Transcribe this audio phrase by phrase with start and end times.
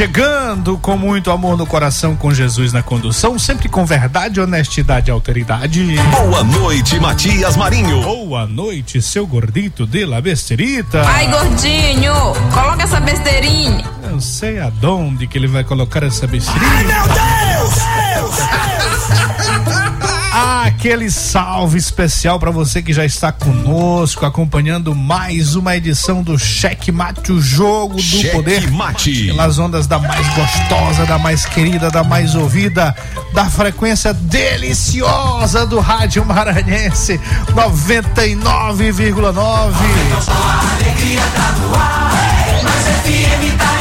[0.00, 5.12] Chegando com muito amor no coração, com Jesus na condução, sempre com verdade, honestidade e
[5.12, 5.94] alteridade.
[6.10, 8.00] Boa noite, Matias Marinho.
[8.00, 11.02] Boa noite, seu gordito de la besterita.
[11.06, 12.14] Ai, gordinho,
[12.50, 13.84] coloca essa besteirinha.
[14.10, 16.66] Eu sei aonde que ele vai colocar essa besteirinha.
[16.66, 17.74] Ai, meu Deus!
[18.14, 19.89] Deus, Deus!
[20.80, 26.90] Aquele salve especial para você que já está conosco, acompanhando mais uma edição do Cheque
[26.90, 28.70] Mate, o jogo do Cheque poder.
[28.70, 29.26] Mate.
[29.26, 32.96] Pelas ondas da mais gostosa, da mais querida, da mais ouvida,
[33.34, 37.20] da frequência deliciosa do Rádio Maranhense
[37.50, 39.74] 99,9.
[40.80, 42.10] Alegria tá no ar,
[42.64, 43.79] mas FM tá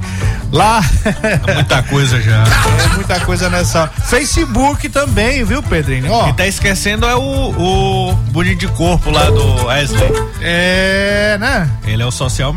[0.50, 0.80] lá
[1.22, 2.44] é muita coisa já.
[2.76, 3.86] É muita coisa nessa.
[3.86, 6.10] Facebook também, viu, Pedrinho?
[6.10, 6.24] Ó.
[6.24, 10.10] Quem tá esquecendo é o, o bonito de corpo lá do Wesley.
[10.40, 11.70] É, né?
[11.86, 12.52] Ele é o social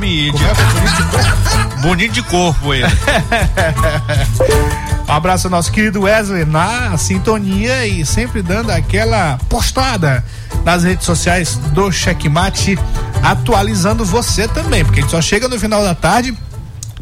[1.82, 2.88] bonito de corpo ele.
[5.10, 10.24] Um abraço ao nosso querido Wesley na sintonia e sempre dando aquela postada
[10.64, 12.78] nas redes sociais do Checkmate,
[13.24, 16.38] atualizando você também, porque a gente só chega no final da tarde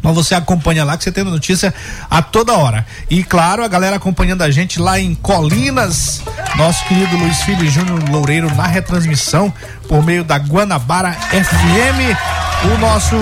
[0.02, 1.74] mas você acompanha lá que você tem notícia
[2.08, 2.86] a toda hora.
[3.10, 6.22] E claro, a galera acompanhando a gente lá em Colinas,
[6.56, 9.52] nosso querido Luiz Filho Júnior Loureiro na retransmissão
[9.88, 12.47] por meio da Guanabara FM.
[12.64, 13.16] O nosso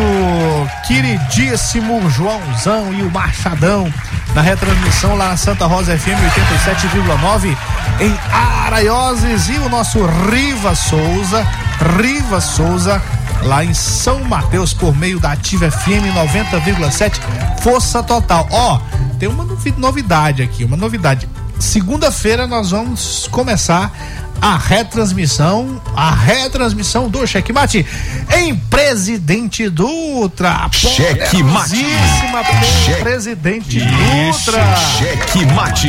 [0.87, 3.93] queridíssimo Joãozão e o Machadão
[4.35, 6.19] na retransmissão lá na Santa Rosa FM
[6.67, 7.57] 87,9
[8.01, 11.47] em Araioses e o nosso Riva Souza,
[11.99, 13.03] Riva Souza
[13.43, 17.21] lá em São Mateus por meio da Ativa FM 90,7
[17.61, 18.47] Força Total.
[18.51, 19.47] Ó, oh, tem uma
[19.77, 21.29] novidade aqui, uma novidade.
[21.59, 23.91] Segunda-feira nós vamos começar
[24.41, 27.85] a retransmissão, a retransmissão do Checkmate
[28.37, 30.69] em Presidente Dutra.
[30.71, 31.77] Checkmate.
[31.77, 34.77] Cheque Presidente Dutra.
[34.99, 35.89] Checkmate.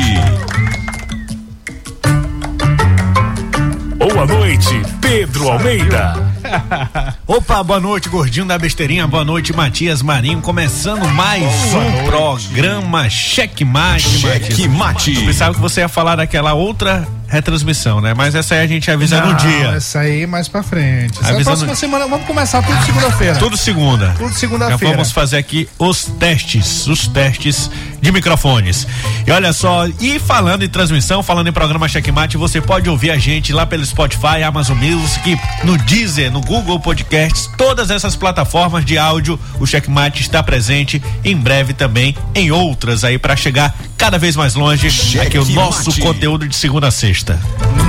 [3.98, 6.28] Boa noite, Pedro Almeida.
[7.28, 9.08] Opa, boa noite, gordinho da besteirinha.
[9.08, 10.42] Boa noite, Matias Marinho.
[10.42, 12.48] Começando mais boa um noite.
[12.48, 14.20] programa Checkmate.
[14.20, 15.16] Checkmate.
[15.16, 18.14] Eu pensava que você ia falar daquela outra retransmissão, né?
[18.14, 19.68] Mas essa aí a gente avisa Não, no dia.
[19.76, 21.20] Essa aí mais pra frente.
[21.20, 21.76] Essa próxima no...
[21.76, 23.36] semana, vamos começar tudo segunda-feira.
[23.36, 24.16] Tudo segunda.
[24.18, 24.86] Tudo segunda-feira.
[24.86, 27.70] Já vamos fazer aqui os testes, os testes
[28.02, 28.88] de microfones.
[29.26, 33.18] E olha só, e falando em transmissão, falando em programa Checkmate, você pode ouvir a
[33.18, 38.98] gente lá pelo Spotify, Amazon Music, no Deezer, no Google Podcasts, todas essas plataformas de
[38.98, 44.36] áudio, o Checkmate está presente em breve também em outras aí para chegar cada vez
[44.36, 44.88] mais longe.
[45.20, 46.02] Aqui o nosso Checkmate.
[46.02, 47.17] conteúdo de segunda a sexta.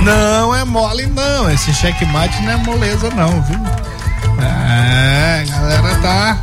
[0.03, 1.49] Não é mole, não.
[1.51, 3.59] Esse checkmate não é moleza, não, viu?
[4.41, 6.37] É, galera tá.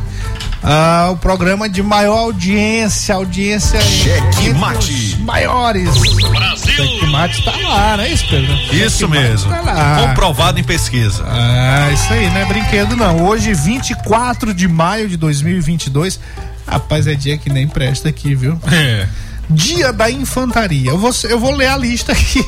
[0.63, 5.17] Ah, o programa de maior audiência, audiência Checkmate.
[5.21, 5.89] maiores.
[6.29, 6.75] Brasil.
[6.75, 8.53] Checkmate tá lá, né, isso, Pedro?
[8.73, 9.49] Isso Checkmate mesmo.
[9.51, 10.07] Tá lá.
[10.07, 11.23] Comprovado em pesquisa.
[11.25, 13.23] Ah, isso aí, não é brinquedo não.
[13.25, 16.19] Hoje, 24 de maio de 2022.
[16.67, 18.59] Rapaz, é dia que nem presta aqui, viu?
[18.69, 19.07] É.
[19.49, 20.89] Dia da Infantaria.
[20.89, 22.43] Eu vou, eu vou ler a lista aqui.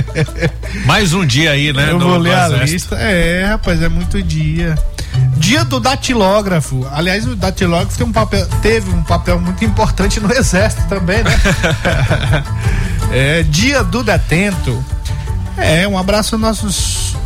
[0.86, 1.90] Mais um dia aí, né?
[1.90, 2.96] Eu vou ler a lista.
[2.96, 4.74] É, rapaz, é muito dia.
[5.36, 6.86] Dia do datilógrafo.
[6.92, 11.32] Aliás, o datilógrafo tem um papel, teve um papel muito importante no exército também, né?
[13.12, 14.82] é, dia do detento.
[15.58, 17.16] É, um abraço aos nossos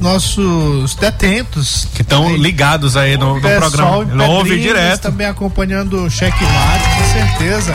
[0.00, 1.88] nossos detentos.
[1.94, 4.04] Que estão ligados aí no, no programa.
[4.04, 5.02] Não ouve direto.
[5.02, 7.74] Também acompanhando o checkmate, com certeza.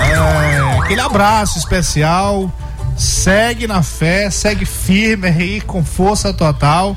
[0.00, 2.52] É, aquele abraço especial.
[2.96, 6.96] Segue na fé, segue firme aí, com força total.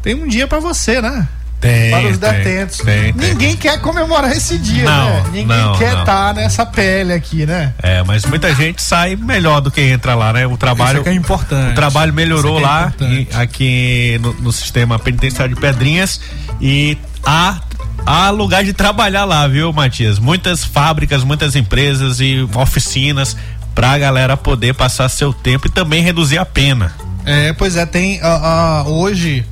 [0.00, 1.26] Tem um dia pra você, né?
[1.62, 2.78] Tem, Para os tem, detentos.
[2.78, 3.28] tem, tem.
[3.30, 5.22] Ninguém quer comemorar esse dia, Não, né?
[5.26, 7.72] Ninguém não, quer estar nessa pele aqui, né?
[7.80, 10.44] É, mas muita gente sai melhor do que entra lá, né?
[10.44, 10.98] O trabalho.
[10.98, 11.70] Isso é que é importante.
[11.70, 16.20] O trabalho melhorou é lá e- aqui no, no sistema penitenciário de Pedrinhas
[16.60, 17.60] e há,
[18.04, 20.18] há lugar de trabalhar lá, viu, Matias?
[20.18, 23.36] Muitas fábricas, muitas empresas e oficinas
[23.72, 26.92] pra galera poder passar seu tempo e também reduzir a pena.
[27.24, 29.46] É, pois é, tem ah, ah, hoje,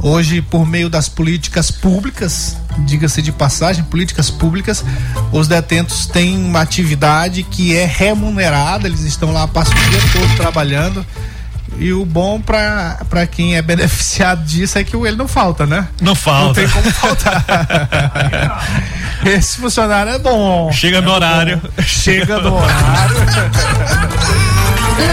[0.00, 4.84] hoje por meio das políticas públicas, diga-se de passagem, políticas públicas,
[5.32, 10.36] os detentos têm uma atividade que é remunerada, eles estão lá, passam o dia todo
[10.36, 11.04] trabalhando.
[11.76, 15.88] E o bom pra quem é beneficiado disso é que o ele não falta, né?
[16.00, 16.60] Não Não falta.
[16.60, 17.44] tem como faltar.
[19.26, 20.70] Esse funcionário é bom.
[20.70, 21.60] Chega no horário.
[21.84, 23.16] Chega no horário.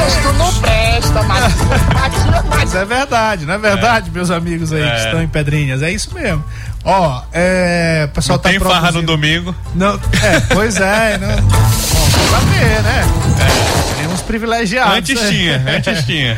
[0.07, 0.90] Isso não presta,
[2.49, 5.05] Mas é verdade, não é verdade, meus amigos aí que É.
[5.05, 5.81] estão em Pedrinhas?
[5.81, 6.43] É isso mesmo.
[6.83, 8.07] Ó, é.
[8.09, 9.55] O pessoal Não tá tem farra no produzindo- domingo.
[9.75, 11.35] Não, é, pois é, não.
[11.41, 13.03] Bom, pra ver, né?
[13.97, 14.97] Tem uns privilegiados.
[14.97, 16.37] Antes tinha, antes tinha.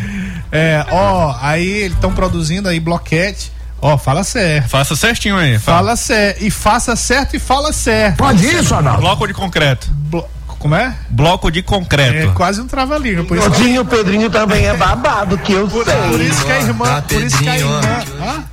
[0.52, 3.52] É, ó, aí eles estão produzindo aí bloquete.
[3.82, 4.70] Ó, fala certo.
[4.70, 5.60] Faça certinho aí.
[5.60, 6.42] Fala certo.
[6.42, 8.16] E faça certo e fala certo.
[8.18, 9.02] Pode isso, Arnaldo?
[9.02, 9.88] Bloco de concreto.
[9.92, 10.26] Blo-
[10.64, 10.96] Como é?
[11.10, 12.32] Bloco de É concreto.
[12.32, 13.26] quase um trava-língua.
[13.26, 15.94] Por Todinho, o Pedrinho também é babado, que eu Por, sei.
[16.10, 17.82] por isso que a irmã, por isso que a irmã?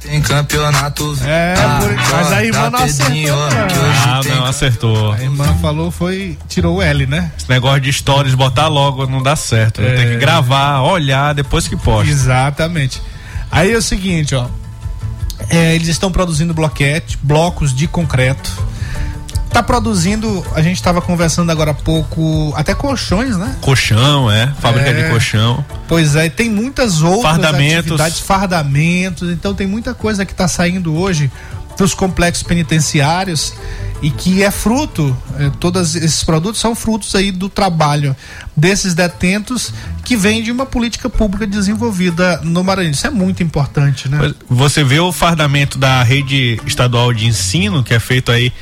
[0.01, 1.17] Tem campeonato.
[1.25, 3.39] É, por- mas a irmã não acertou.
[4.09, 5.13] Ah, não, acertou.
[5.13, 7.31] A irmã falou foi tirou o L, né?
[7.39, 9.81] Esse negócio de stories, botar logo, não dá certo.
[9.81, 9.95] É.
[9.95, 12.11] Tem que gravar, olhar, depois que posta.
[12.11, 13.01] Exatamente.
[13.53, 14.47] Aí é o seguinte, ó.
[15.49, 18.51] É, eles estão produzindo bloquete, blocos de concreto.
[19.53, 23.57] Tá produzindo, a gente estava conversando agora há pouco, até colchões, né?
[23.61, 24.47] Colchão, é.
[24.61, 25.03] Fábrica É.
[25.03, 25.65] de colchão.
[25.89, 27.79] Pois é, tem muitas outras Fardamentos.
[27.91, 31.31] atividades, fardamentos, então tem muita coisa que está saindo hoje
[31.77, 33.53] dos complexos penitenciários
[34.03, 38.17] e que é fruto, eh, todos esses produtos são frutos aí do trabalho
[38.57, 39.73] desses detentos
[40.05, 42.91] que vem de uma política pública desenvolvida no Maranhão.
[42.93, 44.33] Isso é muito importante, né?
[44.49, 48.53] Você vê o fardamento da rede estadual de ensino, que é feito aí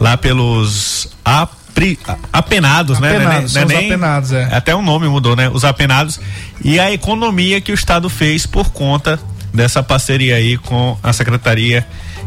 [0.00, 3.16] lá pelos apri- a- apenados, né?
[3.16, 4.44] Apenados, é os nem- apenados, é.
[4.54, 5.48] Até o nome mudou, né?
[5.50, 6.18] Os apenados.
[6.64, 9.20] E a economia que o Estado fez por conta
[9.52, 11.86] dessa parceria aí com a Secretaria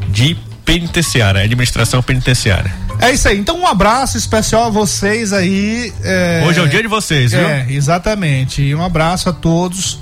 [0.09, 0.37] de
[0.69, 2.71] Penitenciária, Administração Penitenciária.
[3.01, 3.39] É isso aí.
[3.39, 5.91] Então um abraço especial a vocês aí.
[6.03, 7.41] é, Hoje é o dia de vocês, viu?
[7.41, 8.61] É, exatamente.
[8.61, 9.99] E um abraço a todos.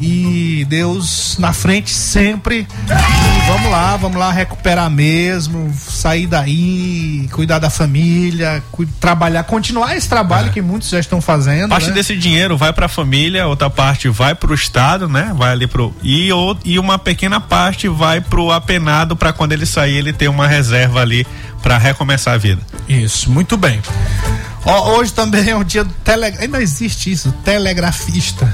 [0.00, 2.66] E Deus na frente sempre.
[2.86, 9.96] E vamos lá, vamos lá recuperar mesmo, sair daí, cuidar da família, cu- trabalhar, continuar
[9.96, 11.70] esse trabalho que muitos já estão fazendo.
[11.70, 11.94] Parte né?
[11.94, 15.32] desse dinheiro vai para a família, outra parte vai para o estado, né?
[15.36, 19.66] Vai ali pro e, ou- e uma pequena parte vai pro apenado para quando ele
[19.66, 21.26] sair ele ter uma reserva ali
[21.62, 22.60] para recomeçar a vida.
[22.88, 23.80] Isso, muito bem.
[24.64, 26.44] Ó, hoje também é o dia do telegrafista.
[26.44, 28.52] Ainda existe isso, telegrafista.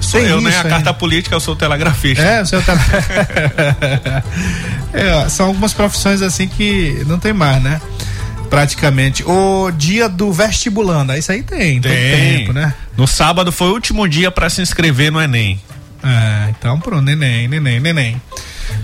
[0.00, 0.50] Sou Tem eu, né?
[0.50, 0.68] A ainda.
[0.68, 2.22] carta política, eu sou telegrafista.
[2.22, 2.78] É, o seu tele...
[4.92, 7.80] É, são algumas profissões assim que não tem mais, né?
[8.48, 9.22] Praticamente.
[9.24, 12.38] O dia do vestibulando, isso aí tem, todo Tem.
[12.38, 12.74] tempo, né?
[12.96, 15.60] No sábado foi o último dia para se inscrever no Enem.
[16.02, 18.20] É, então pronto, neném, neném, neném.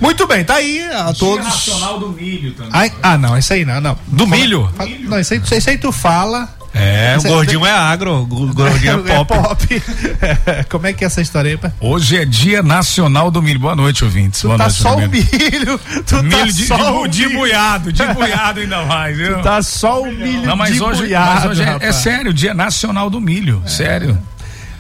[0.01, 1.45] Muito bem, tá aí a todos.
[1.45, 2.71] Nacional do Milho também.
[2.73, 3.99] Ai, ah, não, isso aí não, não.
[4.07, 4.71] Do milho?
[4.77, 6.49] Fala- Não, isso aí, isso aí tu fala.
[6.79, 9.83] É, o gordinho é agro, o gordinho é pop.
[10.69, 11.73] Como é que é essa história aí, pai?
[11.81, 13.59] Hoje é Dia Nacional do Milho.
[13.61, 14.43] Boa noite, ouvintes.
[14.43, 15.81] Boa tá noite, só o milho.
[16.07, 19.41] Tu Milho tá de, só de, o de buiado, de buiado ainda mais, viu?
[19.41, 22.53] Tá só o milho Não, mas de hoje, buiado, mas hoje é, é sério, Dia
[22.53, 24.19] Nacional do Milho, sério.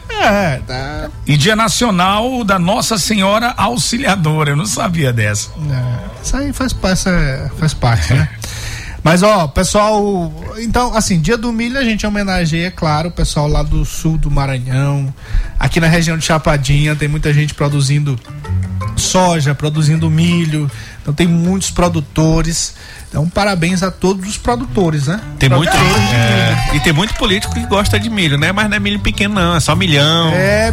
[0.08, 1.08] É, tá.
[1.26, 5.50] E Dia Nacional da Nossa Senhora Auxiliadora, eu não sabia dessa.
[5.70, 8.28] É, isso aí faz, pa- essa- faz parte, né?
[9.06, 13.46] Mas, ó, pessoal, então, assim, dia do milho a gente homenageia, é claro, o pessoal
[13.46, 15.14] lá do sul do Maranhão.
[15.60, 18.18] Aqui na região de Chapadinha tem muita gente produzindo
[18.96, 20.68] soja, produzindo milho.
[21.00, 22.74] Então tem muitos produtores.
[23.08, 25.20] Então, parabéns a todos os produtores, né?
[25.38, 25.70] Tem muito.
[25.70, 28.50] Produtores é, e tem muito político que gosta de milho, né?
[28.50, 30.32] Mas não é milho pequeno, não, é só milhão.
[30.32, 30.72] É,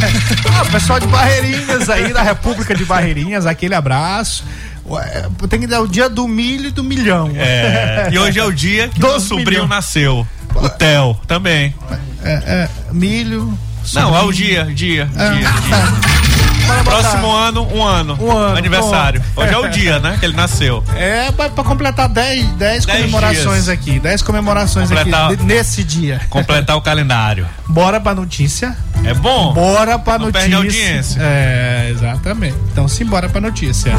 [0.58, 4.44] ah, pessoal de Barreirinhas aí, da República de Barreirinhas, aquele abraço.
[4.88, 7.30] Ué, Tem que dar o dia do milho e do milhão.
[7.34, 9.68] É, e hoje é o dia que meu sobrinho milhões.
[9.68, 10.26] nasceu.
[10.54, 11.74] O Theo também.
[12.22, 13.56] É, é, milho.
[13.94, 14.32] Não, é o sobrinho.
[14.32, 15.48] dia, dia, Ah, dia,
[16.66, 16.84] botar.
[16.84, 18.18] Próximo ano, um ano.
[18.20, 19.22] Um ano, Aniversário.
[19.34, 20.16] Hoje é o dia, né?
[20.18, 20.82] Que ele nasceu.
[20.96, 23.68] É, pra, pra completar 10 Dez comemorações dias.
[23.68, 23.98] aqui.
[23.98, 26.20] 10 comemorações Completar- aqui nesse dia.
[26.30, 27.46] Completar o calendário.
[27.68, 28.76] Bora pra notícia.
[29.04, 29.52] É bom?
[29.52, 30.40] Bora pra Não notícia.
[30.48, 31.20] perde audiência.
[31.22, 32.56] É, exatamente.
[32.72, 33.92] Então simbora pra notícia.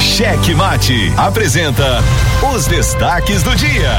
[0.00, 2.02] Cheque Mate apresenta
[2.54, 3.96] os destaques do dia.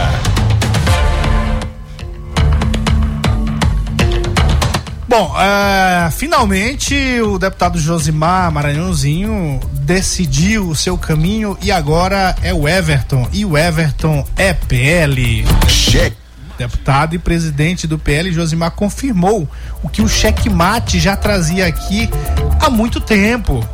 [5.07, 12.67] Bom, é, finalmente o deputado Josimar Maranhãozinho decidiu o seu caminho e agora é o
[12.67, 13.27] Everton.
[13.31, 15.45] E o Everton é PL.
[15.69, 16.17] Cheque.
[16.57, 19.47] Deputado e presidente do PL, Josimar, confirmou
[19.83, 22.09] o que o checkmate já trazia aqui
[22.59, 23.65] há muito tempo: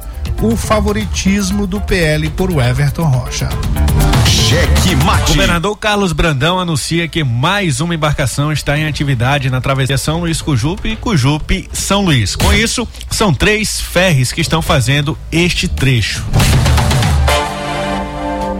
[0.42, 3.50] o favoritismo do PL por o Everton Rocha.
[4.34, 5.32] Cheque O Mate.
[5.32, 10.42] governador Carlos Brandão anuncia que mais uma embarcação está em atividade na travessia São Luís
[10.42, 12.36] Cujupe e Cujupe São Luís.
[12.36, 16.25] Com isso, são três ferres que estão fazendo este trecho.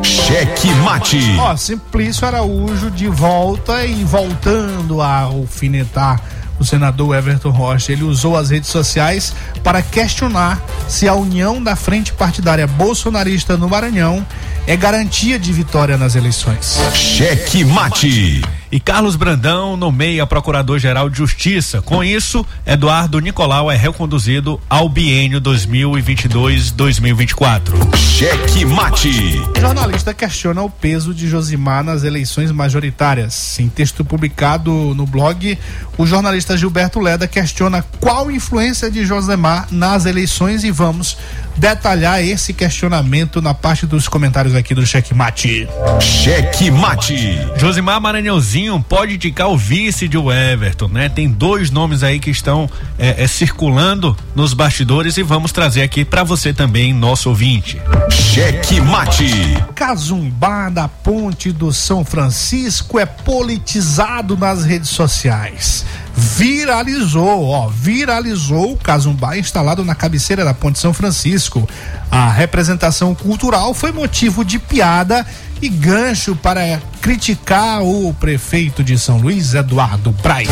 [0.04, 1.18] Cheque Mate.
[1.40, 6.22] Ó, Simplício Araújo de volta e voltando a alfinetar
[6.64, 7.92] o senador Everton Rocha.
[7.92, 13.70] Ele usou as redes sociais para questionar se a união da frente partidária bolsonarista no
[13.70, 14.26] Maranhão
[14.66, 16.80] é garantia de vitória nas eleições.
[16.94, 18.42] Cheque Mate.
[18.74, 21.80] E Carlos Brandão nomeia procurador-geral de Justiça.
[21.80, 27.96] Com isso, Eduardo Nicolau é reconduzido ao biênio 2022-2024.
[27.96, 29.40] Cheque Mate.
[29.56, 33.60] O jornalista questiona o peso de Josimar nas eleições majoritárias.
[33.60, 35.56] Em texto publicado no blog,
[35.96, 41.16] o jornalista Gilberto Leda questiona qual influência de Josemar nas eleições e vamos
[41.58, 45.68] detalhar esse questionamento na parte dos comentários aqui do Checkmate.
[46.00, 47.40] Cheque Mate.
[47.58, 51.10] Josimar Maranhãozinho pode indicar o vice de Everton, né?
[51.10, 56.04] Tem dois nomes aí que estão é, é, circulando nos bastidores e vamos trazer aqui
[56.04, 57.82] para você também, nosso ouvinte.
[58.10, 59.64] Cheque Mate.
[59.76, 65.86] Cazumbá da Ponte do São Francisco é politizado nas redes sociais.
[66.16, 71.68] Viralizou, ó, viralizou o Cazumbá instalado na cabeceira da Ponte São Francisco.
[72.12, 75.26] A representação cultural foi motivo de piada
[75.62, 80.50] e gancho para criticar o prefeito de São Luís, Eduardo Braz.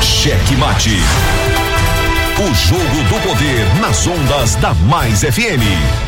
[0.00, 0.96] Cheque Mate.
[2.38, 6.07] O jogo do poder nas ondas da Mais FM.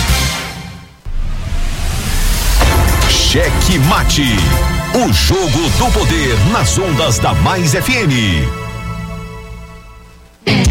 [3.31, 4.35] Cheque Mate.
[4.93, 8.43] O jogo do poder nas ondas da Mais FM.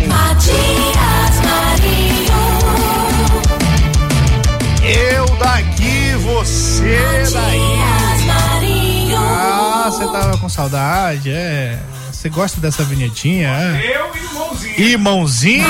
[0.06, 2.34] Matias Marinho.
[4.84, 7.58] Eu daqui, você daí.
[7.60, 9.16] Matias Marinho.
[9.16, 11.78] Ah, você tava com saudade, é.
[12.12, 13.96] Você gosta dessa vinhetinha, é?
[13.96, 14.09] Eu
[14.76, 15.66] irmãozinho.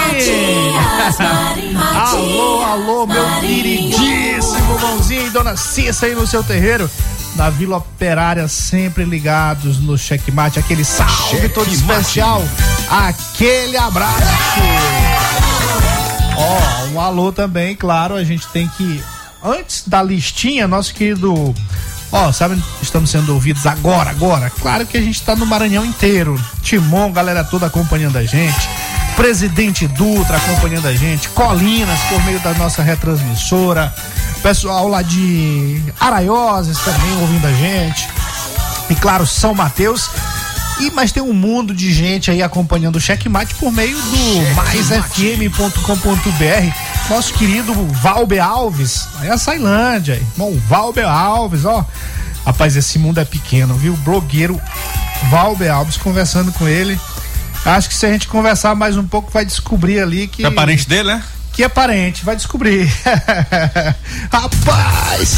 [1.95, 6.91] Alô, alô, meu queridíssimo mãozinho e dona Cissa aí no seu terreiro.
[7.37, 10.59] Na Vila Operária, sempre ligados no checkmate.
[10.59, 12.43] Aquele salve todo especial.
[12.91, 14.25] Aquele abraço.
[16.37, 18.15] Ó, um alô também, claro.
[18.15, 19.03] A gente tem que.
[19.43, 21.55] Antes da listinha, nosso querido.
[22.13, 24.51] Ó, sabe, estamos sendo ouvidos agora, agora.
[24.51, 26.41] Claro que a gente tá no Maranhão inteiro.
[26.63, 28.69] Timon, galera toda acompanhando a gente.
[29.17, 31.29] Presidente Dutra acompanhando a gente.
[31.29, 33.95] Colinas por meio da nossa retransmissora.
[34.43, 38.09] Pessoal lá de Araioses também ouvindo a gente.
[38.89, 40.11] E claro, São Mateus.
[40.81, 45.71] E, mas tem um mundo de gente aí acompanhando o Checkmate por meio do maisfm.com.br.
[47.11, 51.85] Nosso querido Valber Alves, aí a Sailândia, irmão Valber Alves, ó.
[52.47, 53.95] Rapaz, esse mundo é pequeno, viu?
[53.99, 54.61] Blogueiro
[55.31, 56.99] Valber Alves conversando com ele.
[57.65, 60.45] Acho que se a gente conversar mais um pouco, vai descobrir ali que.
[60.45, 61.23] É parente dele, né?
[61.61, 62.91] Que é parente, vai descobrir.
[64.33, 65.37] Rapaz!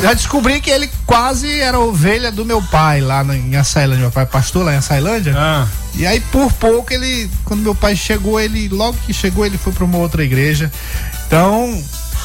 [0.00, 4.00] Já descobri que ele quase era ovelha do meu pai lá na- em Açailândia.
[4.04, 5.34] Meu pai é pastor lá em Açailândia.
[5.36, 5.66] Ah.
[5.96, 7.30] E aí, por pouco, ele.
[7.44, 8.70] Quando meu pai chegou, ele.
[8.70, 10.72] Logo que chegou, ele foi para uma outra igreja.
[11.26, 11.78] Então,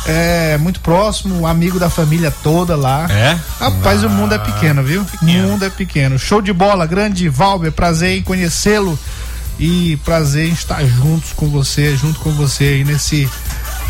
[0.08, 3.06] é muito próximo, amigo da família toda lá.
[3.12, 3.38] É?
[3.60, 5.06] Rapaz, o mundo é pequeno, viu?
[5.22, 6.18] O mundo é pequeno.
[6.18, 8.98] Show de bola, grande Valber, prazer em conhecê-lo
[9.59, 13.29] e prazer em estar juntos com você, junto com você aí nesse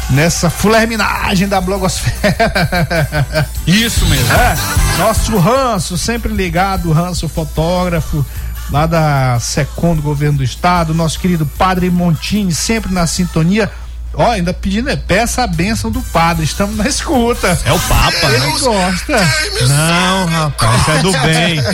[0.10, 3.50] nessa fulerminagem da blogosfera.
[3.66, 4.34] Isso mesmo.
[4.34, 4.56] É,
[5.00, 8.24] nosso Ranço, sempre ligado, Ranço fotógrafo,
[8.70, 13.72] lá da Secom do Governo do Estado, nosso querido Padre Montini, sempre na sintonia.
[14.18, 17.58] Ó, ainda pedindo, é, peça a bênção do padre, estamos na escuta.
[17.66, 18.54] É o Papa, Ele né?
[18.60, 19.30] gosta.
[19.68, 21.60] Não, rapaz, é do bem.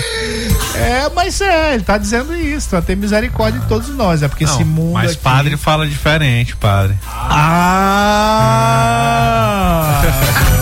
[0.73, 4.45] É, mas é, ele tá dizendo isso, pra ter misericórdia de todos nós, é porque
[4.45, 5.19] esse Não, mundo mas aqui...
[5.21, 6.97] padre fala diferente, padre.
[8.63, 10.01] Ah!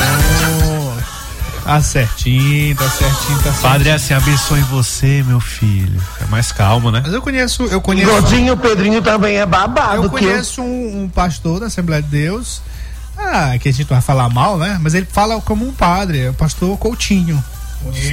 [1.70, 3.62] tá certinho, tá certinho, tá certinho.
[3.62, 6.02] Padre é assim, abençoe você, meu filho.
[6.22, 7.02] É mais calmo, né?
[7.04, 8.10] Mas eu conheço, eu conheço...
[8.10, 9.96] Gordinho Pedrinho também é babado.
[9.98, 12.62] Eu que eu- conheço um, um pastor da Assembleia de Deus,
[13.18, 14.80] ah, que a gente vai falar mal, né?
[14.82, 17.44] Mas ele fala como um padre, é o pastor Coutinho.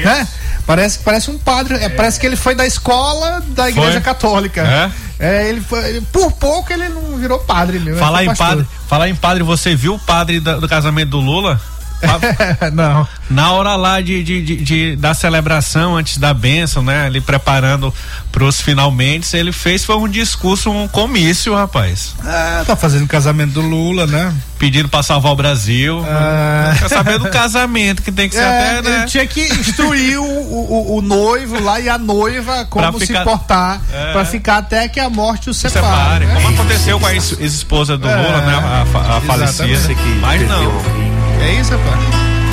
[0.04, 0.28] Né?
[0.64, 4.00] Parece, parece um padre, é, parece que ele foi da escola da igreja Foi?
[4.00, 4.92] católica.
[5.18, 7.98] É, ele foi, ele- por pouco ele não virou padre mesmo.
[7.98, 8.46] Falar ele em pastor.
[8.58, 11.60] padre, falar em padre, você viu o padre da- do casamento do Lula?
[12.72, 13.06] não.
[13.28, 17.06] Na hora lá de, de, de- de- da celebração, antes da bênção, né?
[17.06, 17.92] Ele preparando
[18.30, 22.14] pros finalmente, ele fez foi um discurso, um comício, rapaz.
[22.24, 24.32] Ah, tá fazendo o casamento do Lula, né?
[24.58, 26.04] Pedindo pra salvar o Brasil.
[26.08, 26.74] Ah.
[26.78, 28.96] Quer saber do casamento, que tem que ser É, até, né?
[28.98, 33.18] Ele tinha que instruir o, o, o noivo lá e a noiva como Pra ficar-
[33.18, 34.12] se portar É.
[34.12, 35.84] pra ficar até que a morte o separe.
[35.86, 36.26] Separe.
[36.26, 36.34] né?
[36.34, 38.54] Como aconteceu com a ex- ex-esposa do É, Lula, né?
[38.82, 39.94] A, fa- a falecida.
[40.20, 41.05] Mas não.
[41.42, 42.00] É isso, rapaz.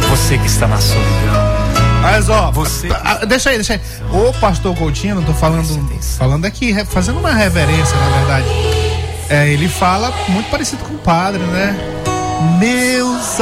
[0.10, 1.54] Você que está na solidão.
[2.02, 3.82] Mas ó, Você- ah, deixa aí, deixa aí.
[4.12, 5.66] Ô pastor Coutinho, não tô falando,
[6.18, 8.46] falando aqui, fazendo uma reverência, na verdade.
[9.30, 11.76] É, ele fala muito parecido com o padre, né?
[12.60, 13.40] Meus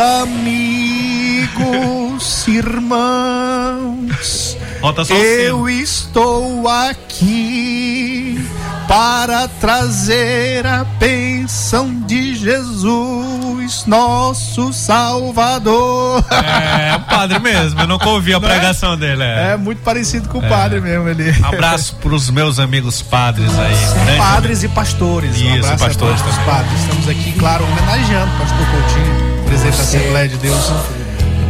[1.10, 5.70] amigos, irmãos, Só eu sino.
[5.70, 8.44] estou aqui
[8.88, 16.24] para trazer a bênção de Jesus, nosso Salvador.
[16.32, 17.80] É, o padre mesmo.
[17.80, 18.52] Eu nunca ouvi a Não é?
[18.52, 19.24] pregação dele.
[19.24, 19.52] É.
[19.54, 21.34] É muito parecido com o padre mesmo ele.
[21.44, 24.18] Abraço pros meus amigos padres aí.
[24.18, 25.32] Padres e pastores.
[25.40, 26.82] um Isso, abraço pastores a todos os padres.
[26.82, 30.72] Estamos aqui, claro, homenageando o pastor Coutinho, presidente da Assembleia de Deus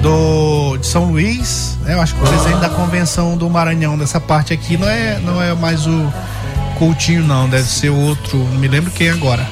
[0.01, 1.77] do, de São Luís.
[1.81, 1.93] né?
[1.93, 5.41] Eu acho que o presidente da convenção do Maranhão dessa parte aqui não é, não
[5.41, 6.11] é mais o
[6.77, 7.47] Coutinho, não.
[7.47, 8.37] Deve ser outro.
[8.37, 9.47] Não me lembro quem agora.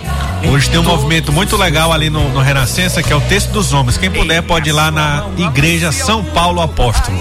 [0.52, 3.74] Hoje tem um movimento muito legal ali no, no Renascença, que é o Texto dos
[3.74, 3.98] Homens.
[3.98, 7.18] Quem puder pode ir lá na Igreja São Paulo Apóstolo.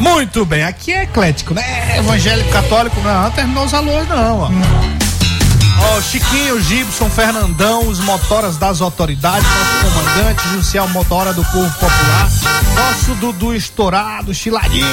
[0.00, 1.62] Muito bem, aqui é eclético, né?
[1.98, 4.50] Evangélico, católico, não, não terminou os alôs, não, ó.
[5.80, 12.28] Ó, Chiquinho, Gibson, Fernandão, os motoras das autoridades, nosso comandante, Jussiel Motora do Povo Popular,
[12.74, 14.86] nosso Dudu Estourado, Chiladinho,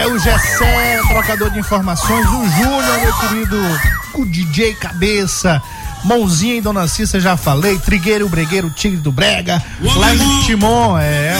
[0.00, 3.56] é o Gessé, trocador de informações, o Júnior, meu querido,
[4.14, 5.62] o DJ Cabeça,
[6.04, 9.62] Mãozinha e Dona Cissa, já falei, Trigueiro, Bregueiro, Tigre do Brega,
[9.96, 11.34] lá em Timon, é,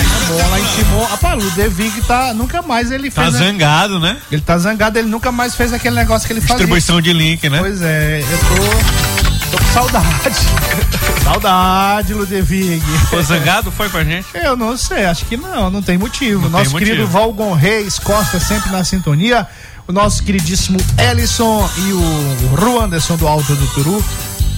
[0.51, 3.35] lá em Timon, rapaz, o Devig tá, nunca mais ele Tá fez...
[3.35, 3.39] né?
[3.47, 4.17] zangado, né?
[4.31, 6.57] Ele tá zangado, ele nunca mais fez aquele negócio que ele fazia.
[6.57, 7.59] Distribuição de link, né?
[7.59, 10.37] Pois é, eu tô, tô com saudade.
[11.25, 12.81] saudade, Ludwig.
[13.05, 13.71] Ficou zangado?
[13.71, 14.27] Foi pra gente?
[14.35, 16.43] Eu não sei, acho que não, não tem motivo.
[16.43, 16.91] Não tem nosso motivo.
[16.91, 19.47] querido Valgon Reis Costa sempre na sintonia.
[19.87, 24.05] O nosso queridíssimo Ellison e o Ru Anderson do Alto do Turu.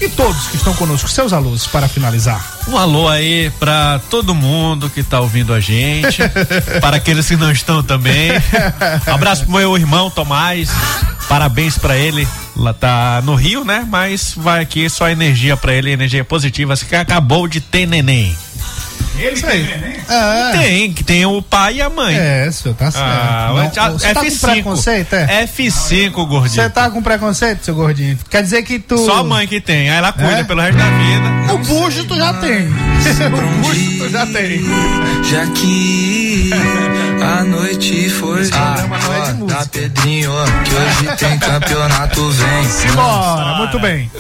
[0.00, 2.42] E todos que estão conosco, seus alunos, para finalizar.
[2.66, 6.22] Um alô aí pra todo mundo que tá ouvindo a gente,
[6.80, 8.30] para aqueles que não estão também.
[9.06, 10.70] Um abraço pro meu irmão Tomás,
[11.28, 12.26] parabéns pra ele.
[12.56, 13.86] Lá tá no Rio, né?
[13.88, 18.34] Mas vai aqui só energia pra ele, energia positiva, assim que acabou de ter neném.
[19.32, 19.68] Isso aí.
[20.08, 22.16] É, Tem, que tem o pai e a mãe.
[22.16, 23.04] é senhor, tá certo.
[23.06, 24.50] Ah, Não, já- você tá com F5.
[24.50, 25.42] preconceito, é?
[25.46, 26.62] F5, gordinho.
[26.62, 28.18] Você tá com preconceito, seu gordinho?
[28.30, 28.98] Quer dizer que tu.
[28.98, 30.44] Só a mãe que tem, aí ela cuida É?
[30.44, 31.52] pelo resto da vida.
[31.54, 32.66] O bucho tu já tem.
[33.28, 34.60] o bucho tu já tem.
[35.30, 36.50] Já que
[37.22, 42.94] a noite foi programa não é da Pedrinho, ó, que hoje tem campeonato, vem.
[42.94, 44.10] Bora, muito bem.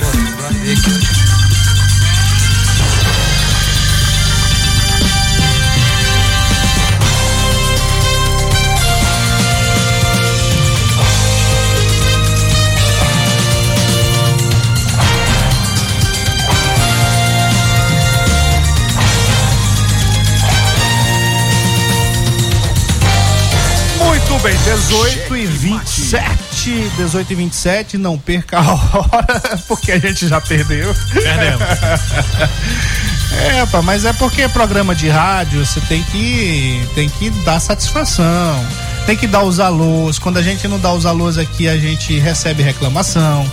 [24.42, 26.90] Bem, 18 e 27.
[26.96, 30.94] 18 e 27, não perca a hora, porque a gente já perdeu.
[31.12, 31.60] Perdemos.
[33.32, 38.66] É, pá, mas é porque programa de rádio você tem que tem que dar satisfação,
[39.06, 40.18] tem que dar os alôs.
[40.18, 43.48] Quando a gente não dá os alôs aqui, a gente recebe reclamação.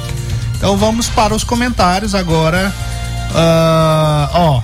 [0.55, 2.73] Então vamos para os comentários agora.
[3.35, 4.63] Ah, ó,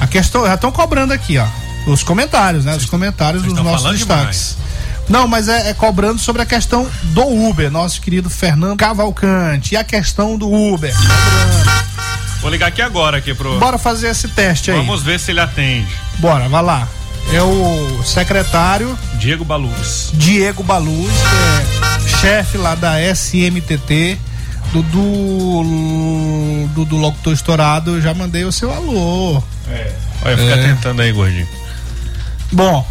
[0.00, 1.46] a questão já estão cobrando aqui, ó,
[1.90, 2.76] os comentários, né?
[2.76, 4.56] Os comentários dos nossos destaques.
[5.08, 9.74] Não, mas é, é cobrando sobre a questão do Uber, nosso querido Fernando Cavalcante.
[9.74, 10.94] E a questão do Uber.
[12.40, 13.58] Vou ligar aqui agora aqui pro.
[13.58, 14.76] Bora fazer esse teste aí.
[14.76, 15.88] Vamos ver se ele atende.
[16.18, 16.88] Bora, vai lá.
[17.32, 20.10] É o secretário Diego Baluz.
[20.14, 21.12] Diego Baluz,
[22.04, 24.18] é chefe lá da SMTT,
[24.72, 27.96] do, do, do, do locutor estourado.
[27.96, 29.42] Eu já mandei o seu alô.
[30.22, 30.62] Olha, fica É.
[30.68, 31.48] tentando aí, gordinho.
[32.52, 32.86] Bom,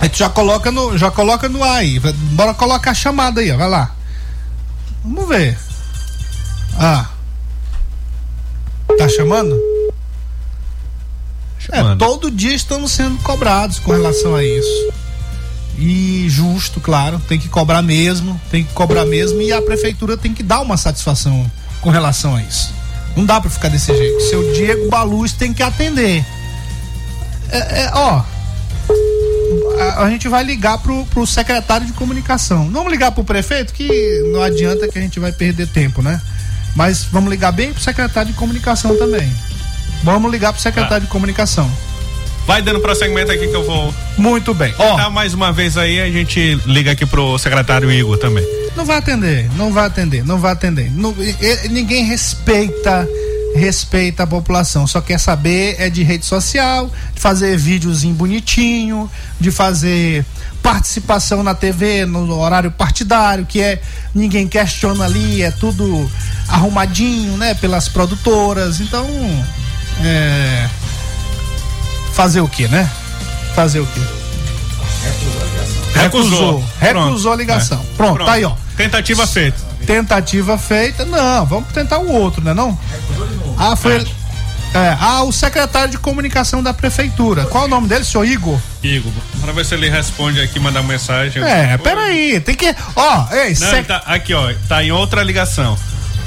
[0.00, 1.98] a gente já coloca no, já coloca no ar aí.
[1.98, 3.56] Bora colocar a chamada aí, ó.
[3.56, 3.94] Vai lá.
[5.04, 5.58] Vamos ver.
[6.78, 7.06] Ah.
[8.96, 9.54] Tá chamando?
[11.70, 11.98] É, Chamando.
[11.98, 14.92] todo dia estamos sendo cobrados com relação a isso.
[15.76, 20.34] E justo, claro, tem que cobrar mesmo, tem que cobrar mesmo e a prefeitura tem
[20.34, 21.48] que dar uma satisfação
[21.80, 22.72] com relação a isso.
[23.16, 24.20] Não dá pra ficar desse jeito.
[24.22, 26.24] Seu Diego Baluz tem que atender.
[27.50, 28.22] É, é, ó,
[29.80, 32.64] a, a gente vai ligar pro, pro secretário de comunicação.
[32.66, 33.88] Não vamos ligar pro prefeito, que
[34.32, 36.20] não adianta que a gente vai perder tempo, né?
[36.74, 39.30] Mas vamos ligar bem pro secretário de comunicação também.
[40.04, 41.70] Vamos ligar pro secretário de comunicação.
[42.46, 43.92] Vai dando prosseguimento aqui que eu vou.
[44.16, 44.72] Muito bem.
[44.78, 48.44] Ó, Tá mais uma vez aí, a gente liga aqui pro secretário Igor também.
[48.76, 50.90] não vai atender, não vai atender, não vai atender.
[50.94, 51.14] Não-
[51.70, 53.06] ninguém respeita
[53.54, 59.50] respeita a população, só quer saber é de rede social, de fazer videozinho bonitinho, de
[59.50, 60.24] fazer
[60.62, 63.80] participação na TV no horário partidário, que é
[64.14, 66.10] ninguém questiona ali, é tudo
[66.48, 68.80] arrumadinho, né, pelas produtoras.
[68.80, 69.06] Então,
[70.04, 70.68] é
[72.12, 72.90] fazer o que, né?
[73.54, 74.00] Fazer o que?
[75.94, 76.64] Recusou.
[76.80, 77.84] Recusou a ligação.
[77.96, 78.54] Pronto, tá aí, ó.
[78.76, 79.67] Tentativa feita.
[79.88, 81.06] Tentativa feita.
[81.06, 82.78] Não, vamos tentar o outro, né não?
[83.56, 83.96] Ah, foi.
[84.74, 87.46] É, ah, o secretário de comunicação da prefeitura.
[87.46, 88.60] Qual é o nome dele, senhor Igor?
[88.82, 91.42] Igor, para ver se ele responde aqui, mandar mensagem.
[91.42, 92.66] É, peraí, tem que.
[92.94, 93.86] Ó, ei, Não, sec...
[93.86, 94.52] tá aqui, ó.
[94.68, 95.74] Tá em outra ligação.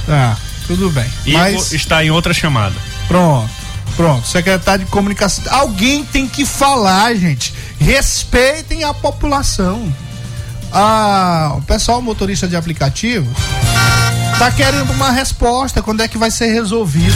[0.08, 1.06] Tá, tudo bem.
[1.24, 2.74] Igor Mas está em outra chamada.
[3.08, 3.48] pronto,
[3.96, 4.28] pronto.
[4.28, 5.44] Secretário de comunicação.
[5.54, 7.54] Alguém tem que falar, gente.
[7.80, 9.94] Respeitem a população.
[10.72, 13.36] Ah, o pessoal motorista de aplicativos
[14.38, 15.82] tá querendo uma resposta.
[15.82, 17.16] Quando é que vai ser resolvido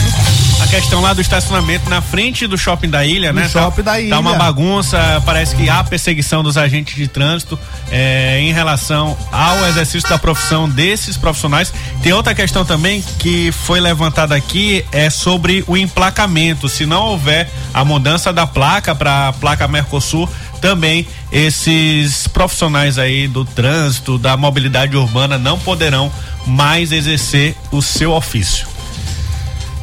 [0.62, 3.48] a questão lá do estacionamento na frente do shopping da ilha, No né?
[3.48, 4.10] shopping tá, da ilha.
[4.10, 7.58] Tá uma bagunça, parece que há perseguição dos agentes de trânsito
[7.90, 11.72] é, em relação ao exercício da profissão desses profissionais.
[12.02, 16.68] Tem outra questão também que foi levantada aqui, é sobre o emplacamento.
[16.68, 23.28] Se não houver a mudança da placa para a placa Mercosul, também esses profissionais aí
[23.28, 26.10] do trânsito, da mobilidade urbana não poderão
[26.46, 28.66] mais exercer o seu ofício.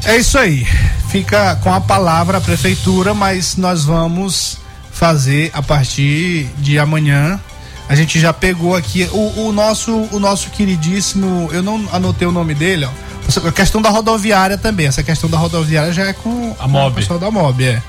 [0.06, 0.66] É isso aí.
[1.10, 4.58] Fica com a palavra a prefeitura, mas nós vamos
[4.92, 7.40] fazer a partir de amanhã.
[7.88, 12.32] A gente já pegou aqui o, o nosso o nosso queridíssimo, eu não anotei o
[12.32, 13.48] nome dele, ó.
[13.48, 14.88] A questão da rodoviária também.
[14.88, 16.92] Essa questão da rodoviária já é com A Mob.
[16.92, 17.82] o pessoal da Mob, é.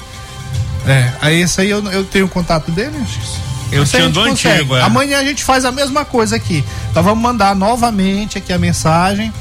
[0.86, 2.96] É, aí esse aí eu, eu tenho o contato dele.
[3.72, 4.82] Eu Esse aí tinha do antigo, é.
[4.82, 6.62] Amanhã a gente faz a mesma coisa aqui.
[6.90, 9.32] Então vamos mandar novamente aqui a mensagem,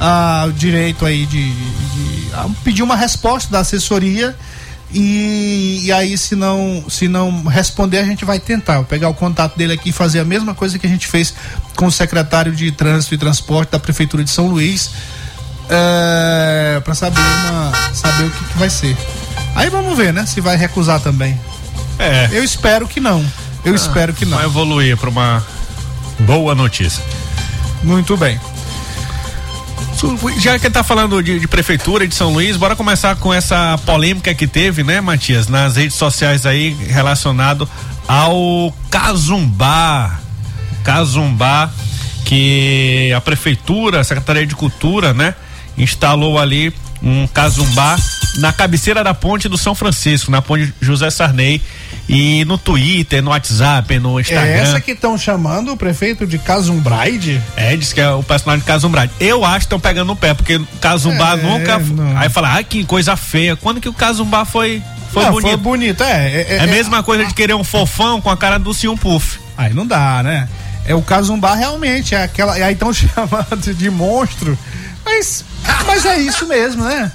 [0.00, 4.34] ah, o direito aí de, de- ah, pedir uma resposta da assessoria
[4.94, 9.56] e, e aí se não se não responder a gente vai tentar pegar o contato
[9.58, 11.34] dele aqui e fazer a mesma coisa que a gente fez
[11.74, 14.90] com o secretário de trânsito e transporte da prefeitura de São Luís
[16.84, 18.96] para saber uma saber o que, que vai ser.
[19.56, 20.26] Aí vamos ver, né?
[20.26, 21.40] Se vai recusar também.
[21.98, 22.28] É.
[22.30, 23.24] Eu espero que não.
[23.64, 24.36] Eu espero que não.
[24.36, 25.44] Vai evoluir para uma
[26.20, 27.02] boa notícia.
[27.82, 28.38] Muito bem.
[30.38, 34.34] Já que tá falando de, de prefeitura de São Luís, bora começar com essa polêmica
[34.34, 37.66] que teve, né, Matias, nas redes sociais aí relacionado
[38.06, 40.20] ao Cazumbá.
[40.84, 41.70] Cazumbá,
[42.26, 45.34] que a prefeitura, a Secretaria de Cultura, né,
[45.78, 47.96] instalou ali um cazumbá
[48.38, 51.60] na cabeceira da ponte do São Francisco, na ponte José Sarney.
[52.08, 54.46] E no Twitter, no WhatsApp, no Instagram.
[54.48, 57.42] É essa que estão chamando o prefeito de Casumbraide?
[57.56, 59.10] É, diz que é o personagem de Casumbrade.
[59.18, 61.78] Eu acho que estão pegando no pé, porque Cazumbá É, nunca.
[61.80, 62.16] não.
[62.16, 63.56] Aí fala, ai, que coisa feia.
[63.56, 64.80] Quando que o Cazumbá foi,
[65.12, 65.48] foi Não, bonito?
[65.48, 66.42] Foi bonito, é.
[66.42, 69.40] É, É a mesma coisa de querer um fofão com a cara do Cium Puff.
[69.58, 70.48] Aí não dá, né?
[70.84, 72.52] É o Casumbar realmente, é aquela.
[72.54, 74.56] Aí estão chamando de monstro.
[75.04, 75.44] Mas,
[75.84, 77.10] mas é isso mesmo, né?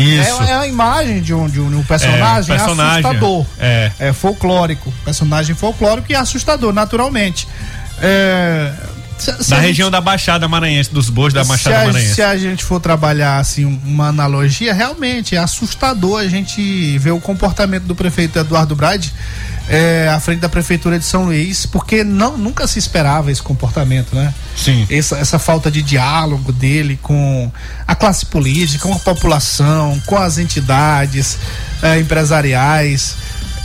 [0.00, 0.42] Isso.
[0.42, 3.46] É, é a imagem de um, de um, de um personagem, É, personagem, assustador.
[3.58, 3.92] é.
[3.98, 4.92] É folclórico.
[5.04, 7.46] Personagem folclórico e assustador, naturalmente.
[8.00, 8.72] É,
[9.18, 12.14] se- se Da a gente- região da Baixada Maranhense, dos bois da Baixada a, Maranhense.
[12.14, 17.10] se a gente for trabalhar assim um- uma analogia, realmente é assustador a gente ver
[17.10, 19.12] o comportamento do prefeito Eduardo Brade
[19.68, 24.14] é, à frente da prefeitura de São Luís, porque não nunca se esperava esse comportamento,
[24.14, 24.32] né?
[24.56, 24.86] Sim.
[24.90, 27.52] Essa, essa falta de diálogo dele com
[27.86, 31.38] a classe política, com a população, com as entidades
[31.82, 33.16] eh, empresariais.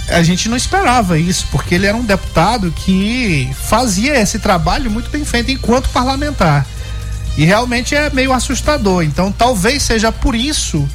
[0.10, 5.10] A gente não esperava isso, porque ele era um deputado que fazia esse trabalho muito
[5.10, 6.68] bem feito enquanto parlamentar.
[7.38, 9.04] E realmente é meio assustador.
[9.04, 10.88] Então talvez seja por isso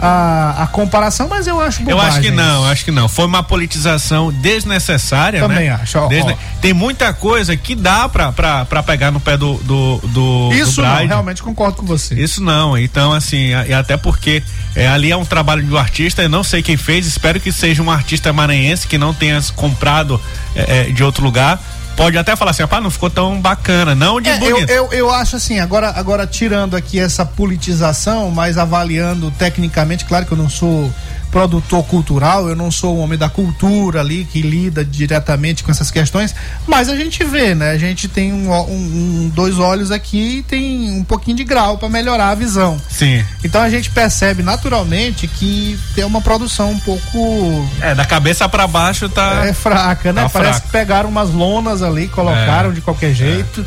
[0.00, 2.08] a, a comparação, mas eu acho Eu bobagem.
[2.10, 3.08] acho que não, acho que não.
[3.08, 5.78] Foi uma politização desnecessária, Também né?
[5.82, 6.60] acho, ó, Desne- ó.
[6.60, 10.76] Tem muita coisa que dá pra, pra, pra pegar no pé do, do, do, Isso
[10.76, 12.14] do não, realmente concordo com você.
[12.14, 14.42] Isso não, então assim, e até porque
[14.74, 17.52] é, ali é um trabalho de um artista, eu não sei quem fez, espero que
[17.52, 20.20] seja um artista maranhense que não tenha comprado
[20.56, 21.60] é, é, de outro lugar.
[21.96, 25.10] Pode até falar assim, rapaz, não ficou tão bacana, não de É, eu, eu, eu
[25.10, 30.48] acho assim, agora, agora tirando aqui essa politização, mas avaliando tecnicamente, claro que eu não
[30.48, 30.92] sou
[31.38, 35.90] produtor cultural, eu não sou um homem da cultura ali que lida diretamente com essas
[35.90, 36.32] questões,
[36.64, 37.72] mas a gente vê, né?
[37.72, 41.88] A gente tem um, um- dois olhos aqui e tem um pouquinho de grau para
[41.88, 42.80] melhorar a visão.
[42.88, 43.24] Sim.
[43.42, 48.68] Então a gente percebe naturalmente que tem uma produção um pouco É, da cabeça pra
[48.68, 49.44] baixo tá.
[49.44, 50.22] é fraca, né?
[50.22, 50.66] Tá Parece fraco.
[50.66, 53.66] que pegaram umas lonas ali, colocaram É, de qualquer jeito.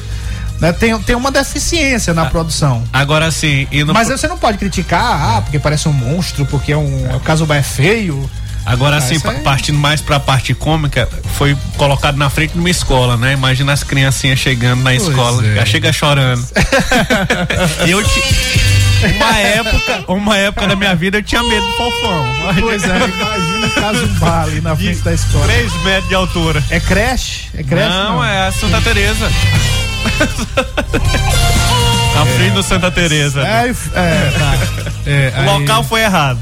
[0.60, 0.72] Né?
[0.74, 2.84] Tem, tem uma deficiência na produção.
[2.92, 7.16] Agora sim, Mas você não pode criticar, ah, porque parece um monstro, porque é um,
[7.16, 8.30] o caso é feio.
[8.66, 12.70] Agora Ah, sim, aí- partindo mais pra parte cômica, foi colocado na frente de uma
[12.70, 13.32] escola, né?
[13.32, 15.56] Imagina as criancinhas chegando na escola, é.
[15.56, 16.46] já chega chorando.
[17.88, 18.22] Eu ti...
[19.16, 22.26] uma época, uma época da minha vida eu tinha medo do fofão.
[22.60, 25.46] Pois é, imagina o caso ali na frente da escola.
[25.46, 26.64] 3 metros de altura.
[26.70, 27.48] É creche?
[27.54, 27.88] É creche?
[27.90, 29.32] Não, é a Santa Teresa.
[32.16, 33.42] Na frente do Santa Teresa.
[33.42, 34.54] É, é, tá.
[35.06, 36.40] É, O aí- local foi errado.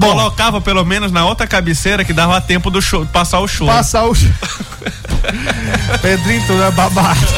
[0.00, 3.66] Colocava pelo menos na outra cabeceira que dava tempo do show, passar o show.
[3.66, 4.14] Passar o.
[6.00, 7.20] Pedrinho, tu é babado.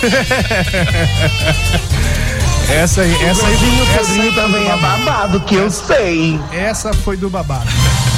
[2.70, 3.54] essa aí, essa aí.
[3.54, 6.40] Igualzinho o essa Pedrinho também é babado, que eu sei.
[6.52, 7.66] Essa foi do babado.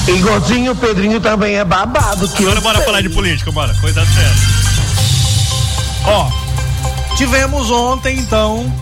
[0.08, 2.86] Igualzinho o Pedrinho também é babado, que Agora eu bora sei.
[2.86, 3.72] falar de política, bora.
[3.80, 4.34] Coisa séria.
[6.04, 6.30] Ó,
[7.16, 8.72] tivemos ontem então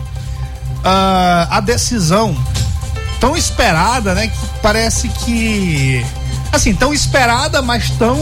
[0.85, 2.37] ah, a decisão
[3.23, 4.27] tão esperada, né?
[4.27, 6.05] Que parece que.
[6.53, 8.19] Assim, tão esperada, mas tão.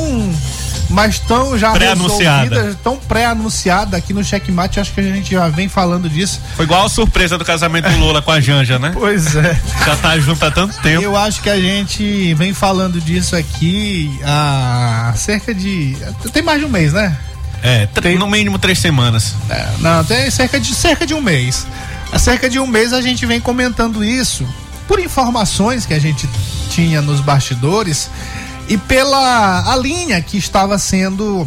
[0.90, 2.48] Mas tão já Pré-anunciada.
[2.48, 6.40] resolvida, tão pré-anunciada aqui no Checkmate, acho que a gente já vem falando disso.
[6.56, 8.90] Foi igual a surpresa do casamento do Lula com a Janja, né?
[8.92, 9.58] Pois é.
[9.86, 11.00] Já tá junto há tanto tempo.
[11.02, 15.96] Eu acho que a gente vem falando disso aqui há cerca de.
[16.32, 17.16] Tem mais de um mês, né?
[17.62, 19.34] É, tr- no mínimo três semanas.
[19.48, 21.66] É, não, tem cerca de, cerca de um mês.
[22.12, 24.46] Há cerca de um mês a gente vem comentando isso
[24.88, 26.28] por informações que a gente
[26.70, 28.10] tinha nos bastidores
[28.68, 31.46] e pela a linha que estava sendo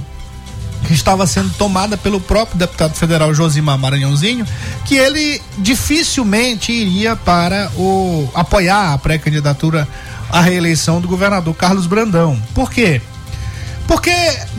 [0.87, 4.45] que estava sendo tomada pelo próprio deputado federal Josimar Maranhãozinho,
[4.83, 9.87] que ele dificilmente iria para o apoiar a pré-candidatura
[10.29, 12.37] à reeleição do governador Carlos Brandão.
[12.53, 13.01] Por quê?
[13.87, 14.11] Porque,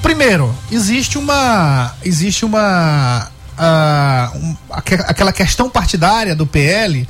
[0.03, 1.95] primeiro, existe uma.
[2.05, 3.29] Existe uma.
[3.59, 7.09] ah, um- aque- aquela questão partidária do PL.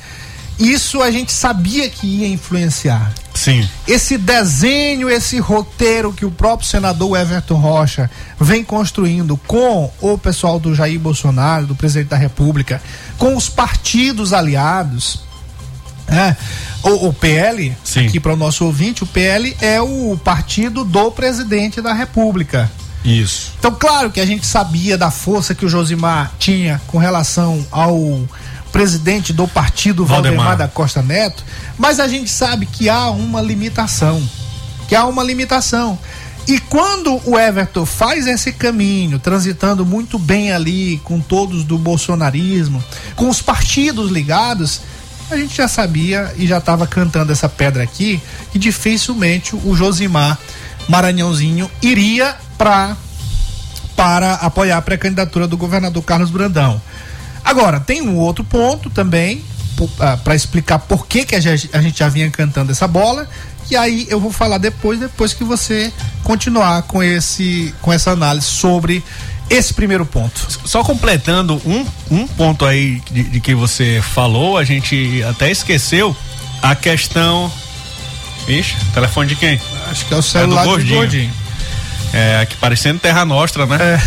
[0.56, 3.12] Isso a gente sabia que ia influenciar.
[3.34, 3.68] Sim.
[3.88, 10.60] Esse desenho, esse roteiro que o próprio senador Everton Rocha vem construindo com o pessoal
[10.60, 12.80] do Jair Bolsonaro, do presidente da República,
[13.18, 15.24] com os partidos aliados,
[16.08, 16.36] né?
[16.82, 21.80] O, o PL, aqui para o nosso ouvinte, o PL é o partido do presidente
[21.80, 22.70] da República.
[23.04, 23.52] Isso.
[23.58, 28.22] Então, claro que a gente sabia da força que o Josimar tinha com relação ao
[28.72, 30.56] presidente do partido Valdemar, Valdemar.
[30.56, 31.44] da Costa Neto,
[31.78, 34.22] mas a gente sabe que há uma limitação.
[34.88, 35.98] Que há uma limitação.
[36.46, 42.82] E quando o Everton faz esse caminho, transitando muito bem ali com todos do bolsonarismo,
[43.16, 44.82] com os partidos ligados,
[45.34, 48.20] a gente já sabia e já estava cantando essa pedra aqui
[48.52, 50.38] que dificilmente o Josimar
[50.88, 52.96] Maranhãozinho iria para
[53.96, 56.82] para apoiar a pré-candidatura do governador Carlos Brandão.
[57.44, 59.44] Agora, tem um outro ponto também
[60.24, 63.28] para explicar por que, que a gente, a gente já vinha cantando essa bola.
[63.70, 65.92] E aí eu vou falar depois, depois que você
[66.22, 69.02] continuar com esse com essa análise sobre
[69.50, 70.46] esse primeiro ponto.
[70.64, 76.16] Só completando um, um ponto aí de, de que você falou, a gente até esqueceu
[76.62, 77.50] a questão.
[78.48, 79.60] Ixi, telefone de quem?
[79.90, 80.96] Acho que é o celular do do Gordinho.
[80.96, 81.32] Gordinho.
[82.12, 83.78] É, aqui parecendo Terra Nostra, né?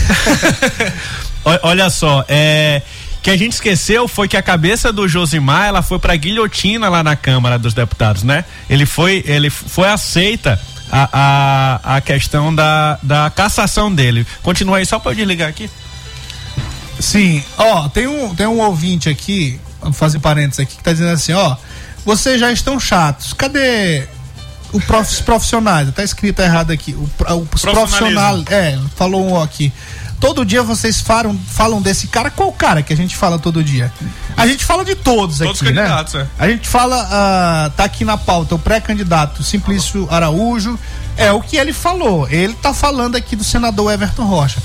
[1.43, 2.81] O- Olha só, é.
[3.21, 7.03] Que a gente esqueceu foi que a cabeça do Josimar ela foi pra guilhotina lá
[7.03, 8.45] na Câmara dos Deputados, né?
[8.69, 10.59] Ele foi, ele foi aceita
[10.91, 14.25] a, a, a questão da, da cassação dele.
[14.43, 15.69] Continua aí só pra eu desligar aqui.
[16.99, 21.11] Sim, ó, tem um, tem um ouvinte aqui, vamos fazer parênteses aqui, que tá dizendo
[21.11, 21.55] assim, ó,
[22.03, 24.03] vocês já estão chatos, cadê
[24.73, 25.93] o prof, os profissionais?
[25.93, 27.09] Tá escrito errado aqui, o,
[27.53, 29.71] os profissionais, é, falou um aqui.
[30.19, 33.93] Todo dia vocês falam, falam desse cara, qual cara que a gente fala todo dia?
[34.35, 35.81] A gente fala de todos, Todos aqui, os né?
[35.83, 36.27] candidatos, é.
[36.39, 40.77] A gente fala, ah, tá aqui na pauta, o pré-candidato Simplício Araújo,
[41.15, 42.27] é o que ele falou.
[42.29, 44.59] Ele tá falando aqui do senador Everton Rocha.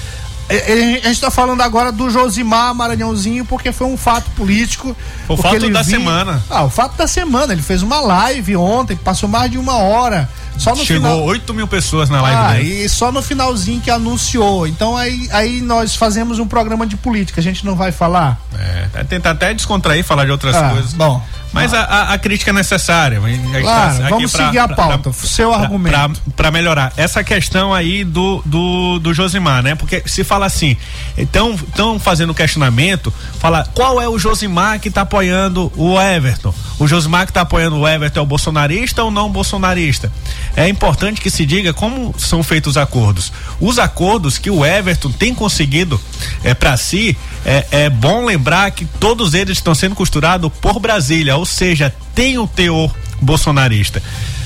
[0.48, 4.96] É, é, A gente tá falando agora do Josimar Maranhãozinho porque foi um fato político.
[5.28, 6.42] O fato da vinha- semana.
[6.50, 7.52] Ah, o fato da semana.
[7.52, 10.28] Ele fez uma live ontem, passou mais de uma hora.
[10.58, 11.24] Só no Chegou final.
[11.26, 12.84] 8 mil pessoas na live Ah, dele.
[12.84, 14.66] e só no finalzinho que anunciou.
[14.66, 17.40] Então aí, aí nós fazemos um programa de política.
[17.40, 18.38] A gente não vai falar.
[18.58, 20.92] É, é tentar até descontrair, falar de outras Ah, coisas.
[20.92, 21.20] Bom.
[21.52, 23.20] Mas a, a- a crítica é necessária.
[23.20, 24.98] Gente Claro, tá vamos pra- seguir a pauta.
[24.98, 25.92] pra- seu pra- argumento.
[25.92, 26.92] pra- Pra melhorar.
[26.96, 29.74] Essa questão aí do, do, do Josimar, né?
[29.74, 30.76] Porque se fala assim,
[31.18, 36.54] então estão fazendo questionamento, fala qual é o Josimar que tá apoiando o Everton?
[36.78, 40.10] O Josimar que tá apoiando o Everton é o bolsonarista ou não bolsonarista?
[40.54, 43.32] É importante que se diga como são feitos os acordos.
[43.60, 46.00] Os acordos que o Everton tem conseguido
[46.44, 51.36] é para si, é, é bom lembrar que todos eles estão sendo costurados por Brasília,
[51.36, 54.02] ou seja, tem o teor bolsonarista.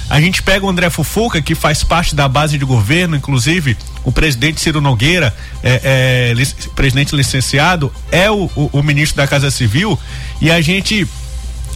[0.09, 4.13] A gente pega o André Fufuca, que faz parte da base de governo, inclusive o
[4.13, 9.99] presidente Ciro Nogueira, é, é, presidente licenciado, é o, o- o ministro da Casa Civil,
[10.41, 11.09] e a gente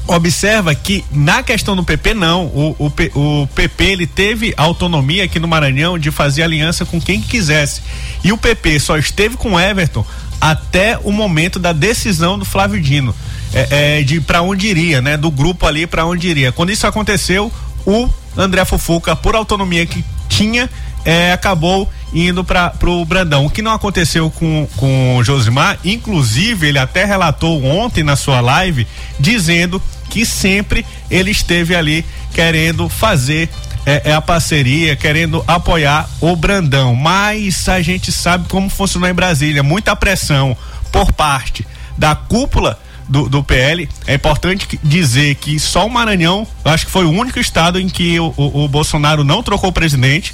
[0.06, 5.38] observa que na questão do PP não, o, o, o PP ele teve autonomia aqui
[5.38, 7.82] no Maranhão de fazer aliança com quem quisesse
[8.24, 10.04] e o PP só esteve com Everton
[10.40, 13.14] até o momento da decisão do Flávio Dino
[13.52, 15.16] é, é, de para onde iria, né?
[15.16, 16.52] Do grupo ali para onde iria.
[16.52, 17.52] Quando isso aconteceu,
[17.84, 20.70] o André Fufuca, por autonomia que tinha,
[21.04, 23.46] é, acabou indo para o Brandão.
[23.46, 28.40] O que não aconteceu com, com o Josimar, inclusive ele até relatou ontem na sua
[28.40, 28.86] live,
[29.18, 33.48] dizendo que sempre ele esteve ali querendo fazer
[33.86, 36.94] é, é a parceria, querendo apoiar o Brandão.
[36.96, 40.56] Mas a gente sabe como funciona em Brasília, muita pressão
[40.92, 41.64] por parte
[41.96, 42.78] da cúpula
[43.08, 47.40] do, do PL, é importante dizer que só o Maranhão, acho que foi o único
[47.40, 50.32] estado em que o, o- o Bolsonaro não trocou presidente,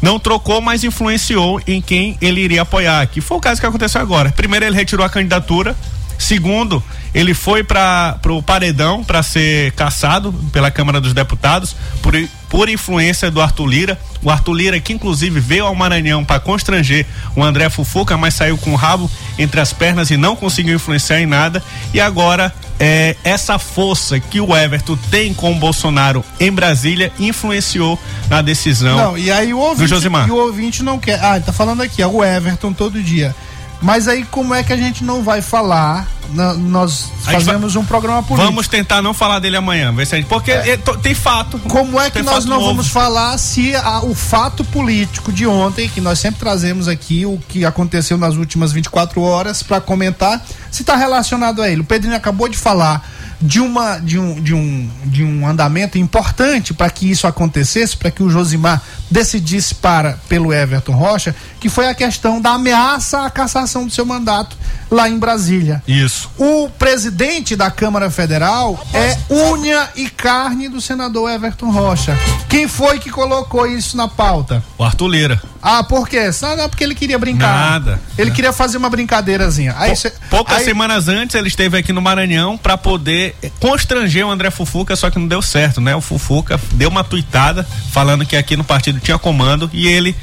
[0.00, 4.00] não trocou, mas influenciou em quem ele iria apoiar, que foi o caso que aconteceu
[4.00, 4.30] agora.
[4.32, 5.76] Primeiro, ele retirou a candidatura.
[6.18, 6.82] Segundo,
[7.14, 12.14] ele foi para o paredão para ser caçado pela Câmara dos Deputados por,
[12.48, 13.98] por influência do Arthur Lira.
[14.22, 18.58] O Arthur Lira, que inclusive veio ao Maranhão para constranger o André Fufuca, mas saiu
[18.58, 21.62] com o rabo entre as pernas e não conseguiu influenciar em nada.
[21.94, 27.98] E agora, é, essa força que o Everton tem com o Bolsonaro em Brasília influenciou
[28.28, 30.28] na decisão Não, e aí o ouvinte, do Josimar.
[30.28, 31.22] e o ouvinte não quer.
[31.22, 33.34] Ah, ele tá falando aqui, é o Everton todo dia.
[33.80, 36.06] Mas aí como é que a gente não vai falar?
[36.30, 38.44] Na- nós fazemos um programa político.
[38.50, 39.94] Vamos tentar não falar dele amanhã,
[40.28, 41.58] porque é, to- tem fato.
[41.60, 42.66] Como é que nós não novo.
[42.68, 47.38] vamos falar se a- o fato político de ontem, que nós sempre trazemos aqui, o
[47.48, 51.80] que aconteceu nas últimas 24 horas para comentar, se está relacionado a ele?
[51.80, 53.08] O Pedrinho acabou de falar
[53.40, 58.10] de uma de um de um de um andamento importante para que isso acontecesse, para
[58.10, 63.30] que o Josimar decidisse para pelo Everton Rocha, que foi a questão da ameaça à
[63.30, 64.56] cassação do seu mandato
[64.90, 65.82] lá em Brasília.
[65.86, 66.30] Isso.
[66.38, 72.16] O presidente da Câmara Federal é unha e carne do senador Everton Rocha.
[72.48, 74.62] Quem foi que colocou isso na pauta?
[74.76, 75.42] O Arthur Lira.
[75.62, 76.32] Ah, por quê?
[76.32, 77.70] Só não, porque ele queria brincar.
[77.70, 78.00] Nada.
[78.16, 79.74] Ele queria fazer uma brincadeirazinha.
[79.76, 84.26] Aí, cê- Poucas aí- semanas antes ele esteve aqui no Maranhão para poder eh, constranger
[84.26, 85.94] o André Fufuca, só que não deu certo, né?
[85.94, 90.14] O Fufuca deu uma tuitada falando que aqui no partido tinha comando e ele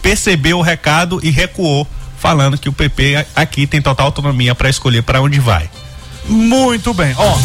[0.00, 1.86] percebeu o recado e recuou,
[2.18, 5.68] falando que o PP aqui tem total autonomia para escolher para onde vai.
[6.28, 7.14] Muito bem.
[7.16, 7.38] Ó,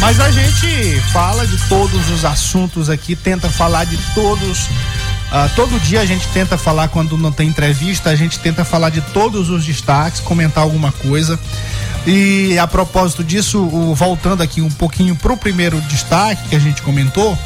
[0.00, 4.68] mas a gente fala de todos os assuntos aqui, tenta falar de todos.
[5.36, 8.90] Ah, todo dia a gente tenta falar quando não tem entrevista, a gente tenta falar
[8.90, 11.38] de todos os destaques, comentar alguma coisa.
[12.06, 16.80] E a propósito disso, o- voltando aqui um pouquinho pro primeiro destaque que a gente
[16.82, 17.36] comentou,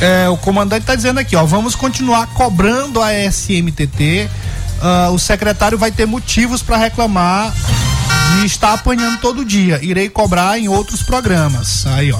[0.00, 4.28] é, o comandante está dizendo aqui, ó, vamos continuar cobrando a SMTT.
[4.82, 7.52] ah, o secretário vai ter motivos para reclamar
[8.40, 9.78] de estar apanhando todo dia.
[9.82, 11.86] Irei cobrar em outros programas.
[11.86, 12.18] Aí, ó.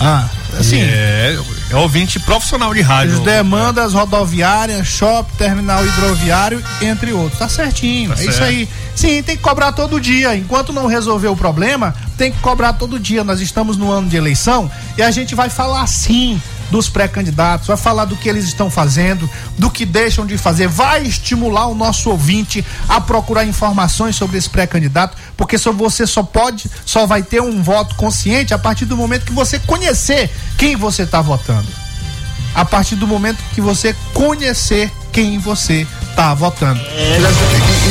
[0.00, 0.26] Ah,
[0.58, 0.80] assim.
[0.80, 1.38] É,
[1.70, 3.14] é ouvinte profissional de rádio.
[3.14, 7.38] As demandas rodoviárias, shopping, terminal hidroviário, entre outros.
[7.38, 8.68] Tá certinho, Tá é isso aí.
[8.96, 10.34] Sim, tem que cobrar todo dia.
[10.34, 13.22] Enquanto não resolver o problema, tem que cobrar todo dia.
[13.22, 16.40] Nós estamos no ano de eleição e a gente vai falar sim
[16.70, 21.02] dos pré-candidatos, vai falar do que eles estão fazendo, do que deixam de fazer, vai
[21.02, 26.70] estimular o nosso ouvinte a procurar informações sobre esse pré-candidato, porque só você só pode,
[26.86, 31.02] só vai ter um voto consciente a partir do momento que você conhecer quem você
[31.02, 31.68] está votando
[32.54, 36.80] a partir do momento que você conhecer quem você tá votando.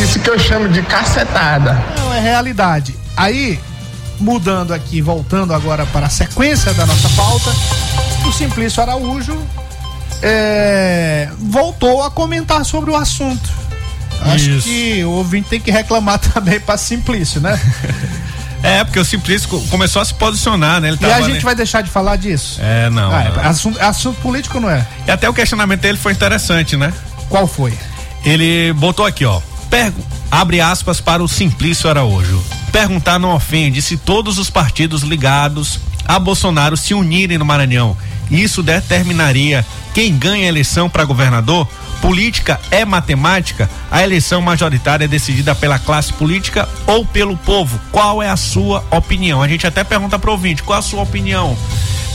[0.04, 1.82] Isso que eu chamo de cacetada.
[1.98, 2.96] Não é realidade.
[3.16, 3.60] Aí,
[4.20, 7.52] mudando aqui, voltando agora para a sequência da nossa pauta,
[8.28, 9.38] o Simplício Araújo
[10.22, 13.50] é, voltou a comentar sobre o assunto.
[14.22, 14.68] Acho Isso.
[14.68, 17.60] que o ouvinte tem que reclamar também para Simplício, né?
[18.62, 20.90] É, porque o Simplício co- começou a se posicionar, né?
[20.90, 21.40] Ele E a tava, gente né?
[21.40, 22.60] vai deixar de falar disso?
[22.62, 23.10] É, não.
[23.12, 24.86] Ah, é assunto, assunto político não é?
[25.08, 26.94] E até o questionamento dele foi interessante, né?
[27.30, 27.74] Qual foi?
[28.26, 29.40] Ele botou aqui, ó.
[29.70, 32.44] Pergu abre aspas para o Simplício Araújo.
[32.72, 37.96] Perguntar não ofende se todos os partidos ligados a Bolsonaro se unirem no Maranhão.
[38.30, 41.68] Isso determinaria quem ganha a eleição para governador?
[42.02, 43.70] Política é matemática?
[43.92, 47.80] A eleição majoritária é decidida pela classe política ou pelo povo?
[47.92, 49.42] Qual é a sua opinião?
[49.42, 51.58] A gente até pergunta para o ouvinte: qual a sua opinião?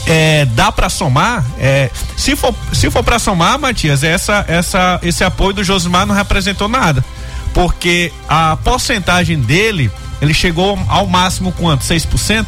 [0.05, 1.43] é, dá para somar?
[1.57, 6.15] É, se for, se for para somar, Matias, essa, essa, esse apoio do Josimar não
[6.15, 7.03] representou nada.
[7.53, 9.89] Porque a porcentagem dele,
[10.21, 11.83] ele chegou ao máximo quanto?
[11.83, 12.45] 6%?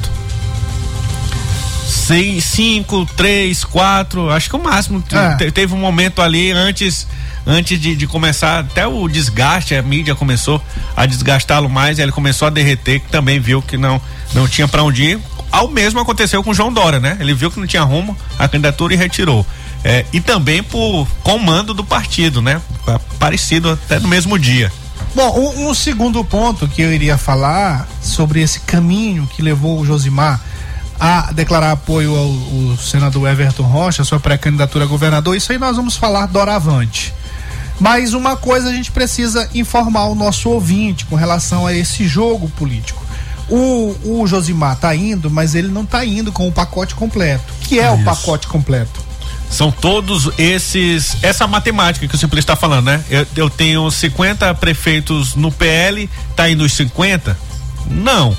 [1.87, 5.03] 6, 5, 3, 4, acho que o máximo.
[5.11, 5.35] É.
[5.35, 7.07] Te- Teve um momento ali antes
[7.49, 10.61] antes de, de começar, até o desgaste, a mídia começou
[10.95, 14.01] a desgastá-lo mais, e ele começou a derreter, que também viu que não,
[14.33, 15.19] não tinha para onde ir.
[15.49, 17.15] Ao mesmo aconteceu com o João Dória, né?
[17.21, 19.45] Ele viu que não tinha rumo a candidatura e retirou.
[19.81, 22.59] É, e também por comando do partido, né?
[22.85, 24.69] Pa- Parecido até no mesmo dia.
[25.15, 29.85] Bom, um, um segundo ponto que eu iria falar sobre esse caminho que levou o
[29.85, 30.41] Josimar
[30.99, 35.75] a declarar apoio ao, ao senador Everton Rocha, sua pré-candidatura a governador, isso aí nós
[35.75, 37.13] vamos falar doravante.
[37.79, 42.49] Mas uma coisa a gente precisa informar o nosso ouvinte com relação a esse jogo
[42.49, 43.05] político.
[43.49, 47.53] O, o Josimar tá indo, mas ele não tá indo com o pacote completo.
[47.61, 48.03] Que é o Isso.
[48.03, 49.07] pacote completo?
[49.49, 51.17] São todos esses.
[51.23, 53.01] Essa matemática que o Simplício está falando, né?
[53.09, 57.37] Eu, eu tenho 50 prefeitos no PL, tá indo os 50?
[57.89, 58.35] Não.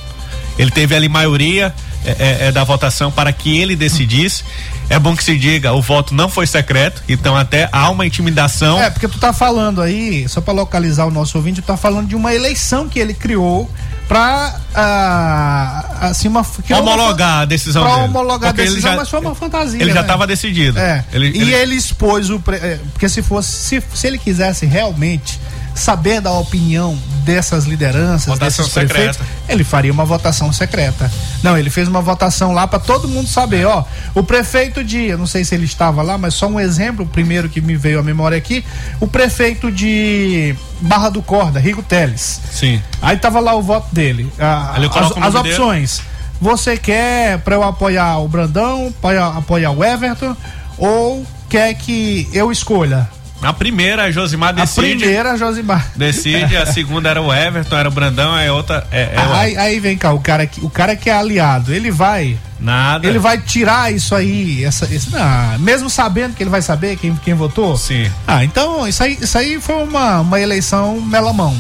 [0.59, 4.44] ele teve ali maioria é, é, é, da votação para que ele decidisse.
[4.90, 8.80] É bom que se diga, o voto não foi secreto, então até há uma intimidação.
[8.80, 12.09] É, porque tu tá falando aí, só para localizar o nosso ouvinte, tu tá falando
[12.09, 13.70] de uma eleição que ele criou
[14.09, 18.05] pra ah, assim uma homologar uma, a decisão pra dele.
[18.07, 19.80] homologar Porque a decisão, já- mas foi uma fantasia.
[19.80, 20.01] Ele já né?
[20.01, 20.78] estava decidido.
[20.78, 21.05] É.
[21.12, 22.40] Ele- e ele- ele expôs o.
[22.40, 23.51] pre- é, Porque se fosse.
[23.53, 25.38] Se, se ele quisesse realmente
[25.79, 29.43] saber da opinião dessas lideranças, Votação desses prefeitos, secreta.
[29.49, 31.11] ele faria uma votação secreta.
[31.43, 33.85] Não, ele fez uma votação lá para todo mundo saber, ó.
[34.14, 35.07] O prefeito de.
[35.07, 37.76] Eu não sei se ele estava lá, mas só um exemplo, o primeiro que me
[37.76, 38.64] veio à memória aqui.
[39.01, 42.41] O prefeito de Barra do Corda, Rico Teles.
[42.51, 42.83] Sim.
[43.03, 44.31] Aí tava lá o voto dele.
[44.76, 45.55] Ele as as nome dele.
[45.55, 46.01] opções.
[46.41, 50.37] Você quer para eu apoiar o Brandão, apoiar, apoiar o Everton,
[50.76, 53.09] ou quer que eu escolha?
[53.41, 54.97] A primeira, a Josimar A decide.
[54.97, 55.86] primeira, Josimar.
[55.95, 59.57] Decide, a segunda era o Everton, era o Brandão, a outra é, é o- Aí,
[59.57, 62.36] aí vem cá, o cara, que, o cara que é aliado, ele vai.
[62.59, 63.07] nada.
[63.07, 67.14] Ele vai tirar isso aí, essa, esse, não, mesmo sabendo que ele vai saber quem,
[67.14, 67.76] quem votou?
[67.76, 68.11] Sim.
[68.26, 71.57] Ah, então isso aí, isso aí foi uma, uma eleição melamão.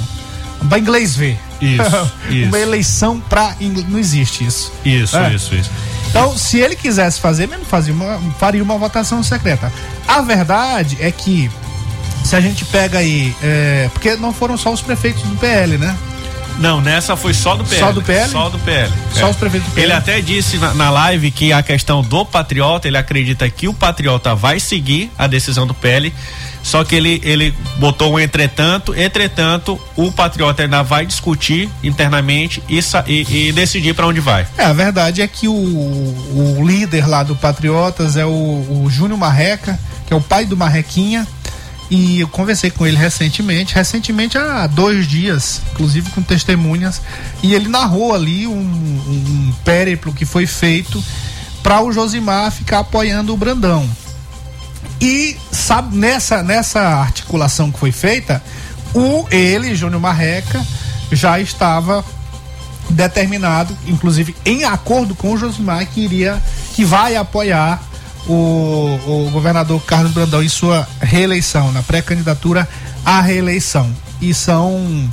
[0.68, 1.38] Pra inglês ver.
[1.60, 2.48] Isso, isso.
[2.48, 3.88] uma eleição pra inglês.
[3.88, 4.72] Não existe isso.
[4.84, 5.32] Isso, É.
[5.32, 5.70] isso, isso.
[6.10, 9.72] Então, se ele quisesse fazer, mesmo fazia uma, faria uma votação secreta.
[10.08, 11.48] A verdade é que,
[12.28, 13.34] se a gente pega aí.
[13.42, 15.96] é, porque não foram só os prefeitos do PL, né?
[16.58, 17.80] Não, nessa foi só do PL.
[17.80, 18.28] Só do PL?
[18.28, 18.92] Só do PL.
[19.14, 19.86] Só os prefeitos do PL.
[19.86, 23.72] Ele até disse na, na live que a questão do Patriota, ele acredita que o
[23.72, 26.12] Patriota vai seguir a decisão do PL,
[26.62, 32.78] só que ele, ele botou um entretanto, entretanto, o Patriota ainda vai discutir internamente e,
[33.06, 34.46] e, e decidir para onde vai.
[34.58, 39.18] É, a verdade é que o, o líder lá do Patriotas é o, o Júnior
[39.18, 41.26] Marreca, que é o pai do Marrequinha.
[41.90, 47.00] E eu conversei com ele recentemente, recentemente há dois dias, inclusive com testemunhas,
[47.42, 51.02] e ele narrou ali um, um périplo que foi feito
[51.62, 53.88] para o Josimar ficar apoiando o Brandão.
[55.00, 58.42] E sabe, nessa, nessa articulação que foi feita,
[58.94, 60.64] o ele, Júnior Marreca,
[61.10, 62.04] já estava
[62.90, 66.42] determinado, inclusive em acordo com o Josimar, que iria,
[66.74, 67.80] que vai apoiar
[68.28, 72.68] o, o governador Carlos Brandão em sua reeleição, na pré-candidatura
[73.04, 73.90] à reeleição.
[74.20, 75.08] E são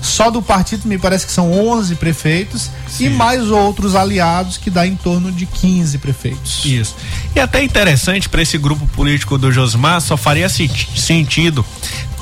[0.00, 2.68] só do partido me parece que são 11 prefeitos
[3.00, 6.62] e mais outros aliados que dá em torno de 15 prefeitos.
[6.62, 6.94] Isso.
[7.34, 11.64] E até interessante para esse grupo político do Josmar, só faria senti- sentido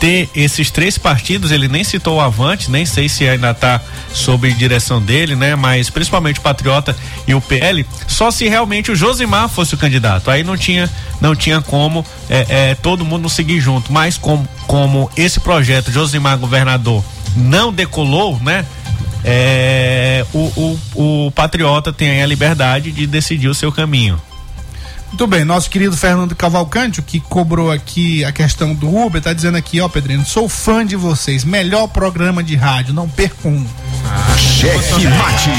[0.03, 3.81] ter esses três partidos, ele nem citou o Avante, nem sei se ainda está
[4.13, 5.55] sob direção dele, né?
[5.55, 10.29] Mas principalmente o Patriota e o PL, só se realmente o Josimar fosse o candidato.
[10.29, 10.91] Aí não tinha,
[11.21, 13.93] não tinha como é, é, todo mundo seguir junto.
[13.93, 17.05] Mas como, como esse projeto Josimar governador
[17.37, 18.67] não decolou, né?
[19.25, 24.21] É, o, o, o Patriota tem a liberdade de decidir o seu caminho.
[25.13, 29.35] Muito bem, nosso querido Fernando Cavalcante, o que cobrou aqui a questão do Uber, tá
[29.35, 33.67] dizendo aqui, ó, Pedrinho, sou fã de vocês, melhor programa de rádio, não percam um.
[34.39, 35.51] Cheque mate.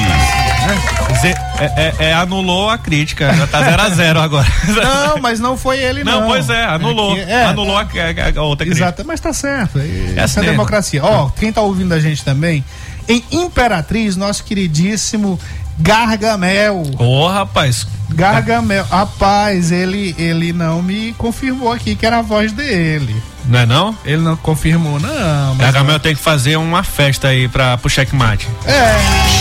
[1.60, 4.47] É, é- é, anulou a crítica, já tá 0 a 0 agora.
[5.14, 6.22] Não, mas não foi ele, não.
[6.22, 7.16] Não, pois é, anulou.
[7.18, 8.86] É é, anulou a, a- a outra crítica.
[8.86, 9.78] Exato, mas tá certo.
[9.80, 11.04] É Essa é a democracia.
[11.04, 12.64] Ó, quem tá ouvindo a gente também,
[13.08, 15.39] em Imperatriz, nosso queridíssimo
[15.80, 16.84] Gargamel.
[16.99, 17.88] Ô, rapaz.
[18.09, 23.15] Gargamel, rapaz, ele, ele não me confirmou aqui que era a voz dele.
[23.45, 23.97] Não é não?
[24.05, 25.55] Ele não confirmou, não.
[25.55, 28.47] mas- Gargamel tem que fazer uma festa aí pra, pro checkmate.
[28.65, 28.93] É.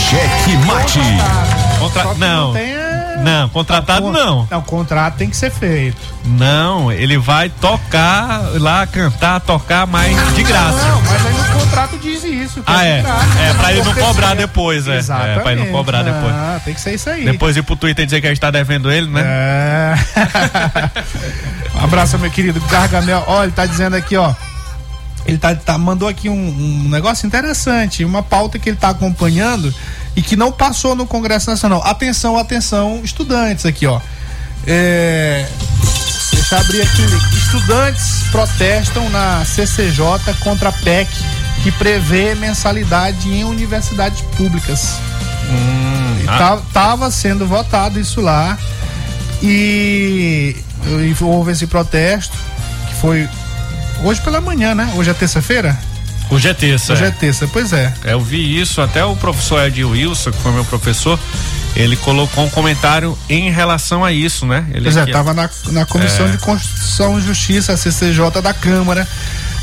[0.09, 0.99] Cheque mate.
[1.79, 2.03] Contra...
[2.15, 2.47] Não.
[2.47, 2.92] não tem, é,
[3.23, 4.47] Não, contratado não.
[4.51, 5.97] Não, o contrato tem que ser feito.
[6.25, 10.77] Não, ele vai tocar lá, cantar, tocar, mas de graça.
[10.87, 12.61] Não, mas aí no contrato diz isso.
[12.61, 13.01] que Ah, de é.
[13.01, 14.97] graça, É, pra ele não cobrar depois, é.
[14.97, 15.39] Exatamente.
[15.39, 16.33] É, pra ele não cobrar depois.
[16.33, 17.23] Ah, tem que ser isso aí.
[17.25, 19.21] Depois ir pro Twitter dizer que a gente tá devendo ele, né?
[19.25, 19.95] É.
[21.75, 23.23] um abraço, meu querido Gargamel.
[23.27, 24.33] Ó, ele tá dizendo aqui, ó.
[25.25, 26.33] Ele tá, tá- mandou aqui um,
[26.85, 29.73] um negócio interessante, uma pauta que ele tá acompanhando
[30.15, 31.81] e que não passou no Congresso Nacional.
[31.85, 33.99] Atenção, atenção, estudantes aqui, ó.
[34.65, 35.45] É,
[36.31, 37.01] deixa eu abrir aqui.
[37.35, 41.09] Estudantes protestam na CCJ contra a PEC
[41.63, 44.95] que prevê mensalidade em universidades públicas.
[46.23, 46.37] E ah.
[46.37, 48.57] tá- tava sendo votado isso lá
[49.41, 52.37] e, e houve esse protesto
[52.87, 53.29] que foi
[54.03, 54.93] hoje pela manhã, né?
[54.95, 55.77] Hoje é terça-feira?
[56.33, 56.93] Hoje é terça.
[56.93, 57.07] Hoje é.
[57.07, 57.93] é terça, pois é.
[58.05, 61.19] Eu vi isso, até o professor Ed Wilson, que foi meu professor,
[61.75, 64.65] ele colocou um comentário em relação a isso, né?
[64.71, 66.31] Ele Pois é, aqui- tava na, na Comissão É.
[66.31, 69.07] de Constituição e Justiça, a CCJ da Câmara,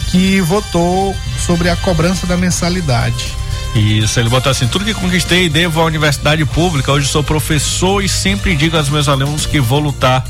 [0.09, 3.27] que votou sobre a cobrança da mensalidade.
[3.75, 6.91] Isso, ele botou assim: tudo que conquistei devo à universidade pública.
[6.93, 10.25] Hoje sou professor e sempre digo aos meus alunos que vou lutar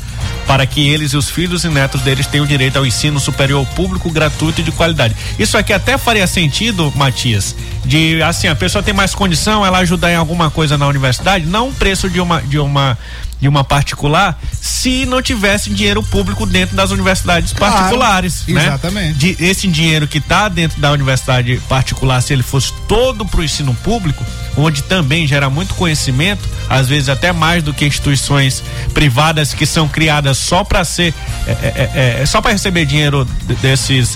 [0.46, 4.10] para que eles e os filhos e netos deles tenham direito ao ensino superior público,
[4.10, 5.14] gratuito e de qualidade.
[5.38, 7.54] Isso aqui até faria sentido, Matias,
[7.84, 11.68] de assim, a pessoa tem mais condição, ela ajudar em alguma coisa na universidade, não
[11.68, 12.98] o preço de uma de uma
[13.40, 18.66] de uma particular se não tivesse dinheiro público dentro das universidades Claro, particulares, né?
[18.66, 19.36] exatamente.
[19.40, 23.74] Esse dinheiro que está dentro da universidade particular, se ele fosse todo para o ensino
[23.76, 24.24] público,
[24.56, 28.62] onde também gera muito conhecimento, às vezes até mais do que instituições
[28.94, 31.12] privadas que são criadas só para ser,
[31.46, 34.10] é, é, é, é, só para receber dinheiro de- desses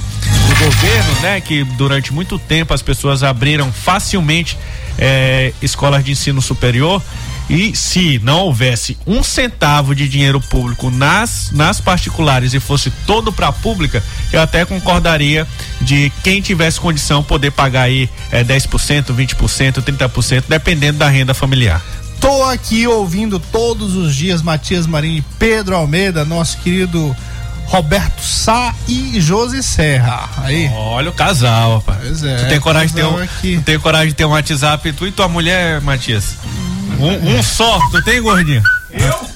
[0.48, 1.40] do governo, né?
[1.40, 4.56] Que durante muito tempo as pessoas abriram facilmente
[4.96, 7.02] é, escolas de ensino superior.
[7.50, 13.30] E se não houvesse um centavo de dinheiro público nas, nas particulares e fosse todo
[13.30, 14.02] para a pública,
[14.32, 15.46] eu até concordaria
[15.78, 21.82] de quem tivesse condição poder pagar aí é, 10%, 20%, 30%, dependendo da renda familiar.
[22.24, 27.14] Tô aqui ouvindo todos os dias Matias Marinho e Pedro Almeida, nosso querido
[27.66, 30.30] Roberto Sá e Josi Serra.
[30.38, 30.70] Aí.
[30.74, 31.98] Olha o casal, rapaz.
[32.00, 33.56] Pois é, tu tem coragem de ter um, aqui.
[33.58, 36.36] tu tem coragem de ter um WhatsApp, tu e tua mulher, Matias?
[36.98, 38.62] Um, um só, tu tem, gordinho?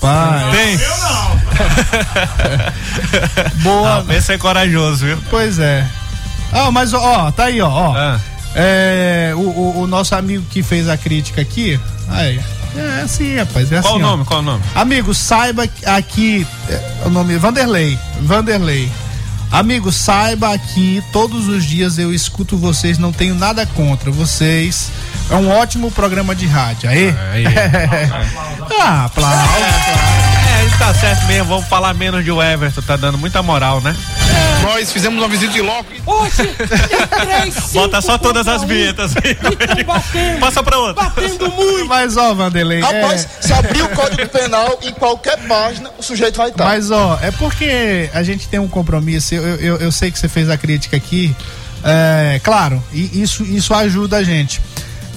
[0.00, 0.50] Pai.
[0.52, 0.78] Tem.
[3.62, 4.06] Boa.
[4.08, 5.18] Ah, esse é corajoso, viu?
[5.28, 5.86] Pois é.
[6.52, 7.68] Ah, mas ó, tá aí, ó.
[7.68, 7.94] ó.
[7.94, 8.18] Ah.
[8.54, 11.78] É, o, o- o nosso amigo que fez a crítica aqui.
[12.08, 12.40] Aí.
[12.76, 13.70] É assim, rapaz.
[13.72, 14.10] É Qual assim, o ó.
[14.10, 14.24] nome?
[14.24, 14.62] Qual o nome?
[14.74, 16.46] Amigo, saiba que aqui.
[16.68, 17.98] é, O nome é Vanderlei.
[18.22, 18.90] Vanderlei.
[19.50, 24.90] Amigo, saiba aqui, todos os dias eu escuto vocês, não tenho nada contra vocês.
[25.30, 26.88] É um ótimo programa de rádio.
[26.90, 27.14] Aí?
[27.32, 27.44] Aí.
[28.78, 29.40] ah, aplausos.
[29.56, 30.27] É, ele
[30.78, 33.96] tá certo mesmo, vamos falar menos de o Everton, tá dando muita moral, né?
[34.62, 35.86] Nós fizemos uma visita de loco.
[36.06, 36.48] Hoje,
[37.20, 38.66] três, Bota só cinco todas as um.
[38.66, 39.12] vinhetas.
[39.16, 40.38] Então batendo.
[40.40, 41.04] Passa pra outra.
[41.04, 41.86] Batendo muito.
[41.86, 42.80] Mas ó, Vanderlei.
[42.80, 46.64] Rapaz, é- se abrir o código penal em qualquer página, o sujeito vai estar.
[46.64, 49.34] Mas, ó, é porque a gente tem um compromisso.
[49.34, 51.34] Eu, eu, eu sei que você fez a crítica aqui.
[51.84, 54.60] É, claro, e isso, isso ajuda a gente.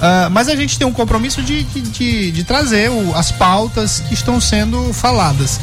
[0.02, 4.14] Ah, mas a gente tem um compromisso de, de, de- trazer o- as pautas que
[4.16, 5.60] estão sendo faladas.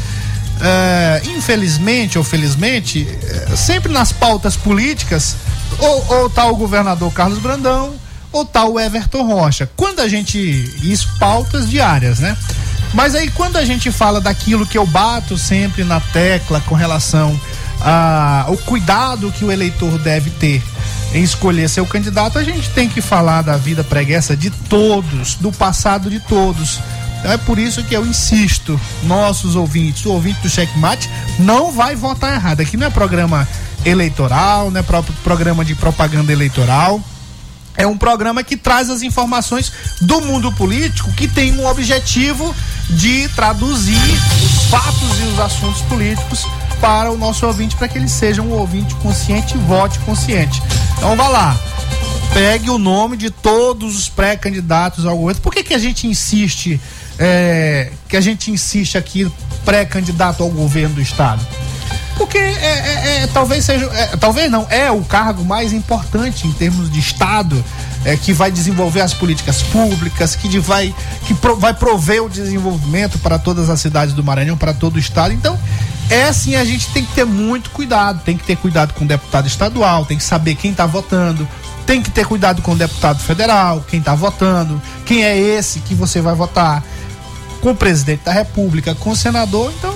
[0.61, 3.07] É, infelizmente ou felizmente,
[3.53, 5.37] é, sempre nas pautas políticas,
[5.79, 7.95] ou, ou tá o governador Carlos Brandão,
[8.33, 9.69] ou tá o Everton Rocha.
[9.77, 10.39] Quando a gente.
[10.83, 12.37] Isso, pautas diárias, né?
[12.95, 17.39] Mas aí quando a gente fala daquilo que eu bato sempre na tecla com relação
[17.81, 20.63] ao cuidado que o eleitor deve ter
[21.15, 25.51] em escolher seu candidato, a gente tem que falar da vida preguiça de todos, do
[25.51, 26.81] passado de todos.
[27.19, 31.97] Então é por isso que eu insisto, nossos ouvintes, o ouvinte do Checkmate não vai
[31.97, 32.61] votar errado.
[32.61, 33.49] Aqui não é programa
[33.85, 37.03] eleitoral, não é pro- programa de propaganda eleitoral.
[37.77, 42.55] É um programa que traz as informações do mundo político que tem um objetivo
[42.91, 43.97] de traduzir
[44.45, 46.45] os fatos e os assuntos políticos
[46.81, 50.63] para o nosso ouvinte, para que ele seja um ouvinte consciente e vote consciente.
[50.97, 51.57] Então vá lá,
[52.33, 55.41] pegue o nome de todos os pré-candidatos ao governo.
[55.41, 56.81] Por que, que a gente insiste,
[57.19, 59.31] é, que a gente insiste aqui
[59.65, 61.45] pré-candidato ao governo do estado?
[62.17, 66.53] Porque é, é- é, talvez seja, é, talvez não, é o cargo mais importante em
[66.53, 67.65] termos de Estado,
[68.05, 70.93] é, que vai desenvolver as políticas públicas, que vai,
[71.27, 74.99] que pro- vai prover o desenvolvimento para todas as cidades do Maranhão, para todo o
[74.99, 75.33] Estado.
[75.33, 75.57] Então,
[76.11, 79.09] é assim, a gente tem que ter muito cuidado, tem que ter cuidado com o
[79.09, 81.47] deputado estadual, tem que saber quem está votando,
[81.87, 85.95] tem que ter cuidado com o deputado federal, quem está votando, quem é esse que
[85.95, 86.83] você vai votar.
[87.61, 89.93] Com o presidente da república, com o senador, então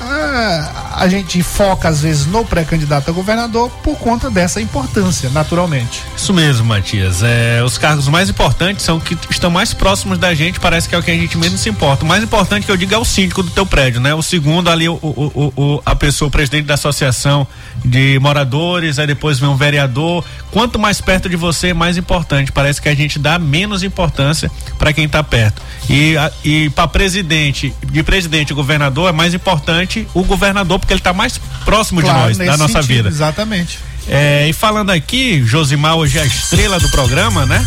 [0.00, 6.02] ah, a gente foca às vezes no pré-candidato a governador por conta dessa importância, naturalmente.
[6.16, 7.22] Isso mesmo, Matias.
[7.22, 10.98] É, os cargos mais importantes são que estão mais próximos da gente, parece que é
[10.98, 12.04] o que a gente menos se importa.
[12.04, 14.14] O mais importante que eu digo é o síndico do teu prédio, né?
[14.14, 17.46] O segundo ali, o, o- o- a pessoa, o presidente da associação
[17.84, 20.24] de moradores, aí depois vem um vereador.
[20.50, 22.50] Quanto mais perto de você, mais importante.
[22.52, 25.62] Parece que a gente dá menos importância para quem está perto.
[25.88, 31.12] E, e para presidente, de presidente governador, é mais importante o governador, porque ele está
[31.12, 33.08] mais próximo Claro, de nós, da nossa sentido, vida.
[33.08, 33.78] Exatamente.
[34.08, 37.64] É, e falando aqui, Josimar hoje é a estrela do programa, né?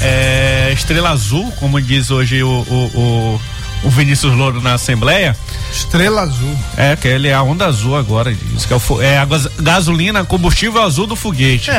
[0.00, 3.40] É, é, estrela azul, como diz hoje o, o, o,
[3.84, 5.36] o Vinícius Louro na Assembleia.
[5.72, 6.56] Estrela azul.
[6.76, 9.48] É, que ele é a onda azul agora, diz que é, o, é a gas-
[9.58, 11.70] gasolina, combustível azul do foguete.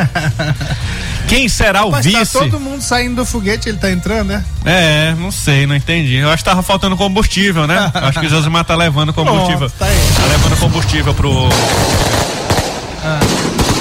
[1.28, 2.32] Quem será o Mas vice?
[2.32, 4.44] tá todo mundo saindo do foguete, ele tá entrando, né?
[4.64, 6.16] É, não sei, não entendi.
[6.16, 7.90] Eu acho que tava faltando combustível, né?
[7.94, 9.70] Acho que o Josimar tá levando combustível.
[9.70, 9.86] Pronto, tá.
[9.86, 11.48] Tá levando combustível pro.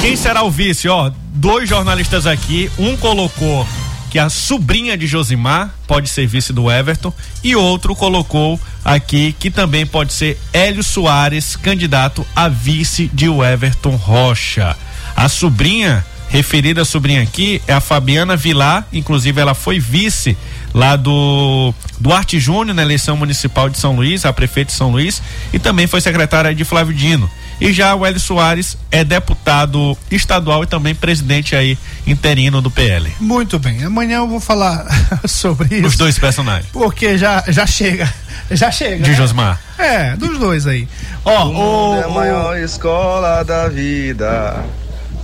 [0.02, 0.88] Quem será o vice?
[0.88, 3.68] Ó, dois jornalistas aqui, um colocou
[4.14, 7.11] que a sobrinha de Josimar pode ser vice do Everton
[7.43, 13.95] e outro colocou aqui que também pode ser Hélio Soares, candidato a vice de Everton
[13.95, 14.78] Rocha.
[15.16, 20.38] A sobrinha, referida sobrinha aqui, é a Fabiana Vilar, inclusive ela foi vice
[20.76, 25.24] lá do Duarte Júnior na eleição municipal de São Luís, a prefeita de São Luís,
[25.51, 27.28] e também foi secretária de Flávio Dino.
[27.64, 33.09] E já o Hélio Soares é deputado estadual e também presidente aí interino do PL.
[33.22, 34.86] Muito bem, amanhã eu vou falar
[35.26, 35.88] sobre isso.
[35.88, 36.70] Os dois personagens.
[36.74, 38.14] Porque já, já chega,
[38.51, 39.05] já chega.
[39.05, 39.16] De né?
[39.16, 39.61] Josmar.
[39.80, 40.86] É, dos dois aí.
[41.24, 44.61] Ó, o, é a maior escola da vida.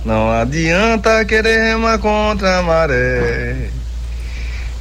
[0.02, 3.68] Não adianta querer remar contra a maré.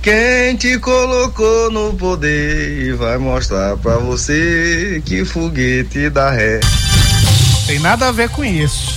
[0.02, 6.62] Quem te colocou no poder vai mostrar pra você que foguete dá ré.
[7.70, 8.96] Tem nada a ver com isso.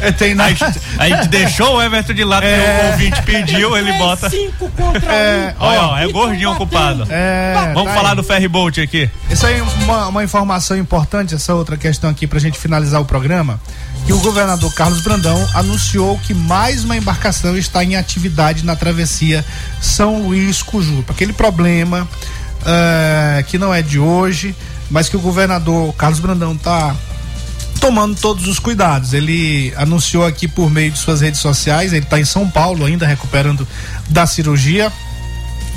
[0.00, 0.12] É.
[0.12, 0.54] tem nada.
[0.98, 2.84] A gente deixou o Everton de lado, é.
[2.84, 4.30] o ouvinte pediu, ele bota.
[4.30, 5.64] Cinco contra É, um.
[5.64, 7.04] Olha, ó, é gordinho ocupado.
[7.10, 8.16] É, Vamos tá falar aí.
[8.16, 9.10] do ferry boat aqui.
[9.28, 13.04] Isso aí é uma, uma informação importante, essa outra questão aqui pra gente finalizar o
[13.04, 13.60] programa.
[14.06, 19.44] Que o governador Carlos Brandão anunciou que mais uma embarcação está em atividade na travessia
[19.80, 21.12] São Luís Cujupa.
[21.12, 22.08] Aquele problema
[22.64, 24.54] eh, que não é de hoje,
[24.88, 26.94] mas que o governador Carlos Brandão está
[27.78, 29.12] tomando todos os cuidados.
[29.12, 33.06] Ele anunciou aqui por meio de suas redes sociais, ele está em São Paulo ainda
[33.06, 33.66] recuperando
[34.08, 34.92] da cirurgia,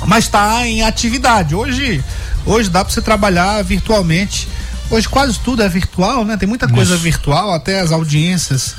[0.06, 1.54] mas está em atividade.
[1.54, 2.02] Hoje,
[2.44, 4.48] hoje dá para você trabalhar virtualmente.
[4.90, 6.36] Hoje quase tudo é virtual, né?
[6.36, 7.02] Tem muita coisa Isso.
[7.02, 8.74] virtual, até as audiências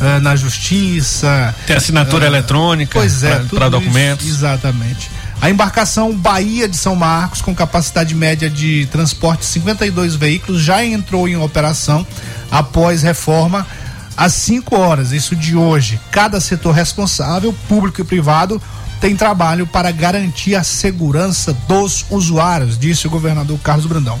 [0.00, 1.54] eh, na justiça.
[1.66, 4.26] Tem assinatura eh, eletrônica Pois é, tudo pra isso, documentos.
[4.26, 5.08] exatamente.
[5.40, 10.84] A embarcação Bahia de São Marcos, com capacidade média de transporte de 52 veículos, já
[10.84, 12.06] entrou em operação
[12.52, 13.66] após reforma
[14.14, 15.98] às 5 horas, isso de hoje.
[16.10, 18.60] Cada setor responsável, público e privado,
[19.00, 24.20] tem trabalho para garantir a segurança dos usuários, disse o governador Carlos Brandão.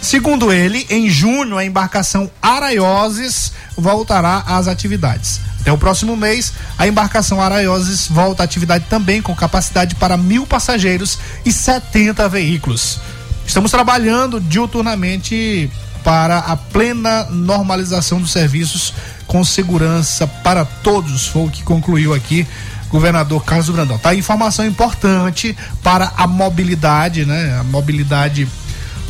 [0.00, 5.40] Segundo ele, em junho a embarcação Araioses voltará às atividades.
[5.60, 10.46] Até o próximo mês, a embarcação Araioses volta à atividade também com capacidade para mil
[10.46, 13.00] passageiros e 70 veículos.
[13.46, 15.70] Estamos trabalhando diuturnamente
[16.04, 18.92] para a plena normalização dos serviços
[19.26, 22.46] com segurança para todos, foi o que concluiu aqui
[22.90, 23.98] governador Carlos Brandão.
[23.98, 27.56] Tá informação importante para a mobilidade, né?
[27.60, 28.48] A mobilidade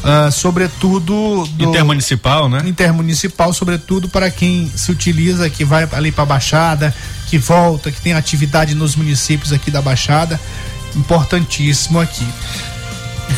[0.02, 2.62] ah, sobretudo do Intermunicipal, né?
[2.64, 6.94] intermunicipal, sobretudo para quem se utiliza, que vai ali para a Baixada,
[7.26, 10.40] que volta, que tem atividade nos municípios aqui da Baixada.
[10.96, 12.26] Importantíssimo aqui.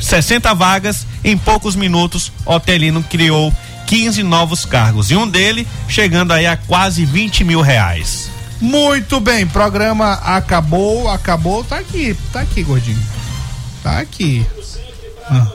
[0.00, 3.52] 60 vagas, em poucos minutos, Otelino criou
[3.86, 5.10] 15 novos cargos.
[5.10, 8.30] E um dele chegando aí a quase 20 mil reais.
[8.60, 12.98] Muito bem, programa acabou, acabou, tá aqui, tá aqui, gordinho.
[13.82, 14.44] Tá aqui.
[15.30, 15.46] Ah.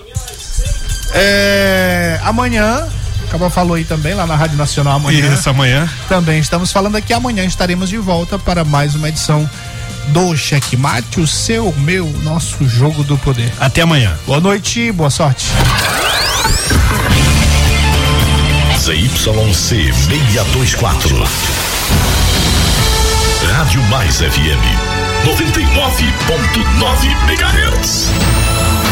[1.14, 2.88] É, amanhã,
[3.32, 5.34] acaba falou aí também lá na Rádio Nacional amanhã.
[5.34, 5.90] Isso, amanhã.
[6.10, 9.50] Também estamos falando aqui amanhã estaremos de volta para mais uma edição
[10.10, 13.50] do Checkmate, o seu, meu, nosso jogo do poder.
[13.58, 14.18] Até amanhã.
[14.28, 15.48] Boa noite, boa sorte.
[18.78, 21.24] ZYC 624.
[23.54, 24.62] Rádio Mais FM
[25.24, 28.41] 99.9 MHz.